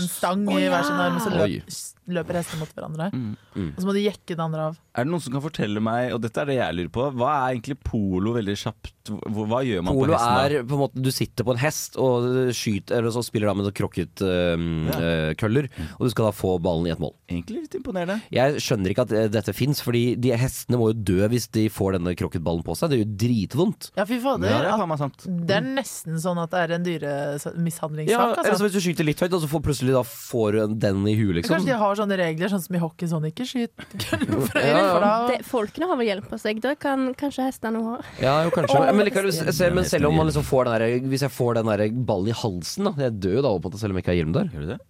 [0.00, 1.76] en stang Å, i hver sin arm, og så løp,
[2.18, 3.10] løper hestene mot hverandre.
[3.14, 3.70] Mm, mm.
[3.70, 4.80] Og så må du jekke den andre av.
[4.94, 7.30] Er det noen som kan fortelle meg, og dette er det jeg lurer på, hva
[7.36, 8.92] er egentlig polo veldig kjapt?
[9.10, 10.44] Hva, hva gjør man Polo på hesten da?
[10.48, 12.24] er på en måte Du sitter på en hest og
[12.56, 15.68] skyter Eller så spiller da med krokket-køller,
[15.98, 17.12] og du skal da få ballen i et mål.
[17.30, 18.18] Egentlig litt imponerende.
[18.34, 21.66] Jeg skjønner ikke at eh, dette fins, fordi de hestene må jo dø hvis de
[21.72, 22.92] får denne krokketballen på seg.
[22.92, 23.88] Det er jo dritvondt.
[23.96, 24.50] Ja, fy fader.
[24.50, 28.12] Ja, det er det er nesten sånn at det er en dyremishandlingssak.
[28.12, 28.66] Ja, eller så altså.
[28.66, 31.38] hvis du skyter litt høyt, og så får plutselig da får du den i huet,
[31.40, 31.56] liksom.
[31.56, 33.86] Kanskje de har sånne regler, sånn som i hockey, sånn ikke skyt
[34.60, 35.12] Ja, ja.
[35.30, 36.60] Det, folkene har vel hjelp på seg.
[36.64, 37.98] Det kan kanskje hestene òg ha.
[38.20, 38.80] Ja, jo, kanskje.
[38.80, 41.60] Oh, men, likevel, se, men selv om man liksom får den der, Hvis jeg får
[41.60, 44.00] den der ballen i halsen, da Jeg dør jo da, på en måte, selv om
[44.00, 44.52] jeg ikke har hjelm der.
[44.52, 44.82] Gjør du det?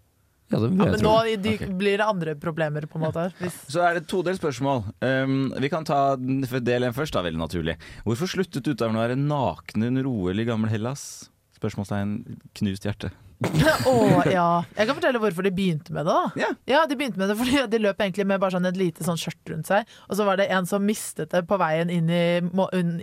[0.52, 3.26] Ja, det Ja, men nå de, blir det andre problemer, på en måte.
[3.40, 4.84] Hvis Så er det et todelt spørsmål.
[5.00, 7.78] Um, vi kan ta del én først, da, veldig naturlig.
[8.04, 11.30] Hvorfor sluttet utøverne å være nakne under OL i gammel Hellas?
[11.56, 12.18] Spørsmålstegn
[12.60, 13.14] knust hjerte.
[13.44, 13.94] Å,
[14.30, 14.62] ja.
[14.78, 16.14] Jeg kan fortelle hvorfor de begynte med det.
[16.14, 16.84] da Ja.
[16.88, 19.50] De begynte med det fordi de løp egentlig med bare sånn et lite sånn skjørt
[19.52, 19.88] rundt seg.
[20.08, 22.40] Og så var det en som mistet det på veien inn, i,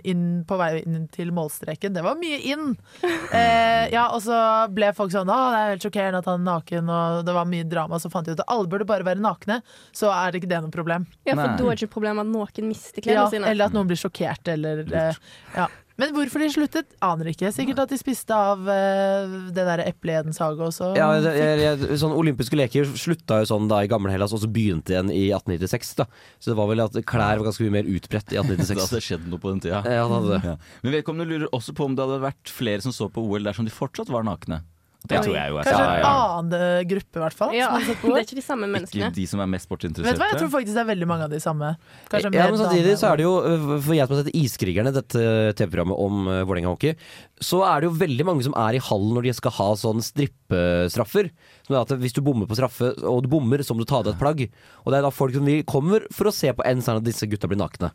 [0.08, 1.94] inn, på vei inn til målstreken.
[1.94, 2.72] Det var mye inn!
[3.04, 4.36] Eh, ja, Og så
[4.72, 7.48] ble folk sånn Å, det er helt sjokkerende at han er naken, og det var
[7.48, 8.00] mye drama.
[8.02, 9.60] Så fant de ut at alle burde bare være nakne,
[9.94, 11.06] så er ikke det noe problem.
[11.28, 13.52] Ja, for da er det ikke problemet at noen mister Ja, klærne sine.
[13.52, 15.22] eller at noen blir sjokkert, eller eh,
[15.56, 15.68] Ja.
[16.00, 17.50] Men hvorfor de sluttet, aner ikke.
[17.54, 20.92] Sikkert at de spiste av uh, det derre eplet i Edens hage også.
[20.98, 24.50] Ja, jeg, jeg, sånn Olympiske leker slutta jo sånn da i gamle Hellas, og så
[24.50, 25.94] begynte igjen i 1896.
[26.00, 28.84] da Så det var vel at klær var ganske mye mer utbredt i Det 1896.
[28.86, 29.82] hadde skjedd noe på den tida.
[29.84, 30.42] Ja, det hadde det.
[30.52, 30.56] Ja.
[30.84, 33.68] Men vedkommende lurer også på om det hadde vært flere som så på OL dersom
[33.68, 34.62] de fortsatt var nakne.
[35.08, 37.54] Det tror jeg jo er Kanskje en annen gruppe, i hvert fall.
[37.56, 39.08] Ja, det er ikke de samme menneskene.
[39.08, 41.26] Ikke de som er mest Vet du hva, Jeg tror faktisk det er veldig mange
[41.26, 41.72] av de samme.
[42.12, 44.92] Kanskje Ja, men samtidig så er det jo, øh, for jeg som har sett Iskrigerne,
[44.94, 45.24] dette
[45.58, 46.94] TV-programmet om uh, Vålerenga hockey,
[47.42, 50.04] så er det jo veldig mange som er i hallen når de skal ha sånn
[50.04, 51.32] strippestraffer.
[51.66, 54.00] Som er at hvis du bommer på straffe, og du bommer, så må du ta
[54.00, 54.46] av deg et plagg.
[54.84, 57.06] Og det er da folk som vi kommer for å se på en sånn at
[57.06, 57.92] disse gutta blir nakne.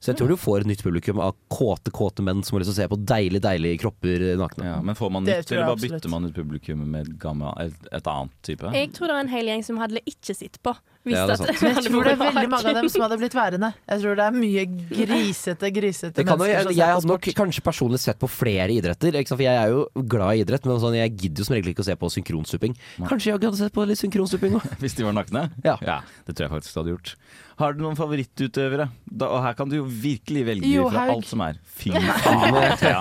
[0.00, 2.70] Så jeg tror du får et nytt publikum av kåte, kåte menn som har lyst
[2.72, 4.64] til å se på deilige, deilige kropper nakne.
[4.64, 5.98] Ja, men får man nytt, eller bare absolutt.
[5.98, 8.70] bytter man ut publikum med gammel, et, et annet type?
[8.78, 10.72] Jeg tror det er en hel gjeng som hadde ikke sett på.
[11.08, 13.70] Ja, det er jeg tror det er veldig mange av dem som hadde blitt værende.
[13.88, 17.28] Jeg tror det er mye grisete, grisete Det kan jo, mennesker jeg, jeg hadde nok
[17.38, 19.40] kanskje personlig sett på flere idretter, ikke sant?
[19.40, 21.84] for jeg er jo glad i idrett, men sånn, jeg gidder jo som regel ikke
[21.84, 22.76] å se på synkronstupping.
[23.04, 24.66] Kanskje jeg hadde sett på litt synkronstupping òg?
[24.84, 25.48] Hvis de var nakne?
[25.64, 25.76] Ja.
[26.24, 27.14] Det tror jeg faktisk du hadde gjort.
[27.60, 28.88] Har du noen favorittutøvere?
[29.04, 31.58] Da, og her kan du jo virkelig velge Jo, fra alt som er.
[31.80, 33.00] Fy faen, Thea.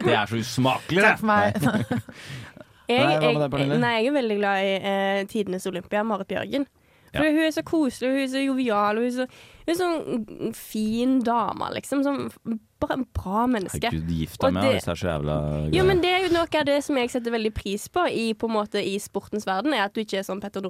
[0.00, 1.60] Det er så usmakelig, Takk for meg.
[2.90, 6.64] Jeg, jeg, nei, jeg er veldig glad i eh, Tidenes Olympia, Marit Bjørgen.
[7.10, 7.30] For Ja.
[7.34, 9.24] Hun er så koselig, hun er så jovial, hun er så,
[9.66, 12.04] hun er sånn fin dame, liksom.
[12.06, 12.28] Sånn
[12.82, 13.82] bra, bra menneske.
[13.82, 15.38] Herregud, gift Og med det- henne hvis det er så jævla
[15.74, 18.28] Jo, men det er jo noe av det som jeg setter veldig pris på i,
[18.34, 20.62] på en måte, i sportens verden, er at du ikke er sånn Petter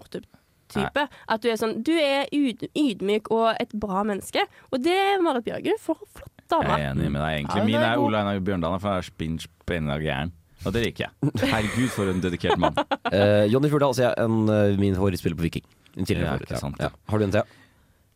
[0.70, 1.06] Northug-type.
[1.28, 4.44] At du er sånn Du er ydmyk og et bra menneske.
[4.70, 5.80] Og det er Marit Bjørgen.
[5.82, 6.76] For flott dame.
[6.76, 7.62] Jeg er enig med deg, egentlig.
[7.62, 8.02] Ja, Min er er.
[8.02, 10.32] Ole Einar Bjørndalen, for jeg er spinn gæren.
[10.66, 11.32] Og det liker jeg.
[11.40, 12.76] Herregud, for en dedikert mann.
[13.08, 15.64] Uh, Jonny Furdal sier jeg en, øh, min favorittspiller på Viking.
[15.96, 16.82] En tidligere favoritt.
[16.82, 16.90] Ja.
[17.08, 17.54] Har du en til?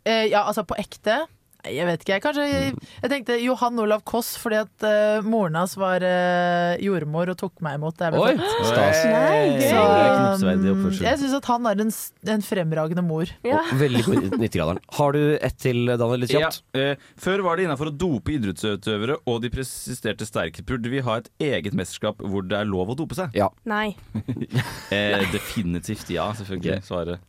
[0.04, 1.22] Uh, ja, altså på ekte
[1.64, 2.18] Nei, Jeg vet ikke.
[2.24, 7.38] Kanskje Jeg tenkte Johan Olav Koss fordi at uh, moren hans var uh, jordmor og
[7.40, 8.44] tok meg imot da jeg ble født.
[9.64, 11.92] Så, um, jeg syns at han er en,
[12.34, 13.30] en fremragende mor.
[13.46, 13.62] Ja.
[13.64, 14.82] Og Veldig god i 90-graderen.
[14.98, 16.24] Har du ett til, Daniel?
[16.24, 16.62] Litt Ja, kjapt?
[16.78, 20.62] eh, før var det innafor å dope idrettsutøvere, og de presisterte sterkt.
[20.68, 23.34] Burde vi ha et eget mesterskap hvor det er lov å dope seg?
[23.36, 23.48] Ja.
[23.68, 23.94] Nei.
[24.94, 26.82] Eh, definitivt ja, selvfølgelig.
[26.86, 27.22] Svaret.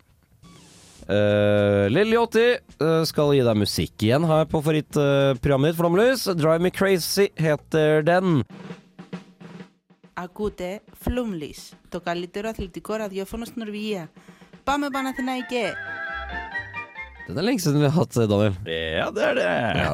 [1.11, 6.27] Uh, Lilly80 uh, skal gi deg musikk igjen her på favorittprogrammet ditt, Flomlys.
[6.39, 8.45] Drive Me Crazy heter den.
[10.15, 14.11] Ακούτε Flumlis, το καλύτερο αθλητικό ραδιόφωνο στην Νορβηγία.
[14.65, 15.73] Πάμε Παναθηναϊκέ!
[17.29, 18.55] Den er lenge siden vi har hatt, Daniel.
[18.67, 19.51] Ja, det er det.
[19.79, 19.91] Ja.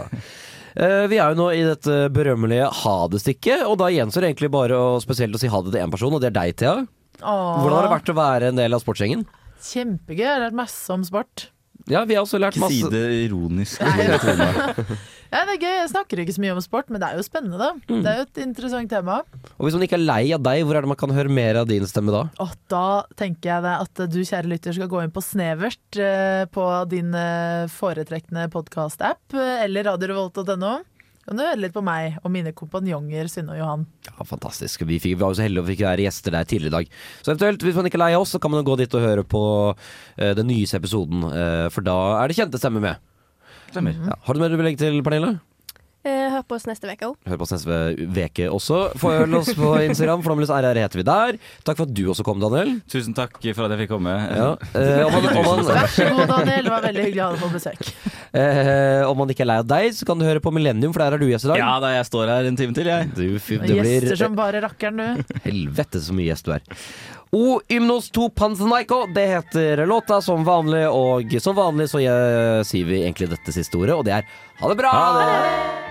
[0.77, 4.51] Eh, vi er jo nå i dette berømmelige ha det-stikket, og da gjenstår det egentlig
[4.53, 6.79] bare å, spesielt å si ha det til én person, og det er deg, Thea.
[7.21, 9.27] Åh, Hvordan har det vært å være en del av sportsgjengen?
[9.62, 10.26] Kjempegøy.
[10.26, 11.50] Jeg har lært masse om sport.
[11.90, 13.82] Ja, vi har også lært Ikke si det ironisk.
[15.32, 15.76] Ja, det er gøy.
[15.80, 17.70] Jeg snakker ikke så mye om sport, men det er jo spennende, da.
[17.88, 18.02] Mm.
[18.04, 19.22] Det er jo et interessant tema.
[19.56, 21.62] Og hvis man ikke er lei av deg, hvor er det man kan høre mer
[21.62, 22.26] av din stemme da?
[22.44, 22.84] Og da
[23.16, 27.16] tenker jeg det at du, kjære lytter, skal gå inn på Snevert eh, på din
[27.16, 30.74] eh, foretrekkende podkast-app eh, eller radiorevolt.no.
[31.22, 33.84] Kan du høre litt på meg og mine kompanjonger Synne og Johan.
[34.08, 34.82] Ja, Fantastisk.
[34.90, 36.98] Vi, fikk, vi var jo så heldige og fikk være gjester der tidligere i dag.
[37.22, 39.06] Så eventuelt, hvis man ikke er lei av oss, så kan man gå dit og
[39.06, 39.44] høre på
[39.76, 43.08] uh, den nyeste episoden, Uh, for da er det kjente stemmer med.
[43.72, 43.96] Stemmer.
[44.10, 44.18] Ja.
[44.26, 45.38] Har du mer du vil legge til, Pernille?
[46.02, 47.18] Eh, hør på oss neste uke òg.
[47.30, 47.76] Hør på oss neste
[48.16, 48.78] veke også.
[48.98, 50.24] Følg oss på Instagram.
[50.26, 51.38] Flomlys RR heter vi der.
[51.68, 52.72] Takk for at du også kom, Daniel.
[52.90, 54.16] Tusen takk for at jeg fikk komme.
[54.18, 54.48] Ja.
[54.74, 56.66] Eh, om, man, om, man, Vær så god, Daniel.
[56.66, 57.92] Det var veldig hyggelig å ha deg på besøk.
[58.34, 61.04] eh, om man ikke er lei av deg, så kan du høre på Millennium, for
[61.06, 61.62] der er du gjest i dag.
[61.62, 63.12] Ja da, jeg står her en time til, jeg.
[63.14, 65.36] Du, fy- det blir Gjester som bare rakkeren, du.
[65.46, 66.66] Helvete så mye gjest du er.
[67.32, 72.90] O Ymnos to Panzenaiko, det heter låta som vanlig, og som vanlig så jeg, sier
[72.90, 74.28] vi egentlig dette siste ordet, og det er
[74.62, 75.91] ha det bra!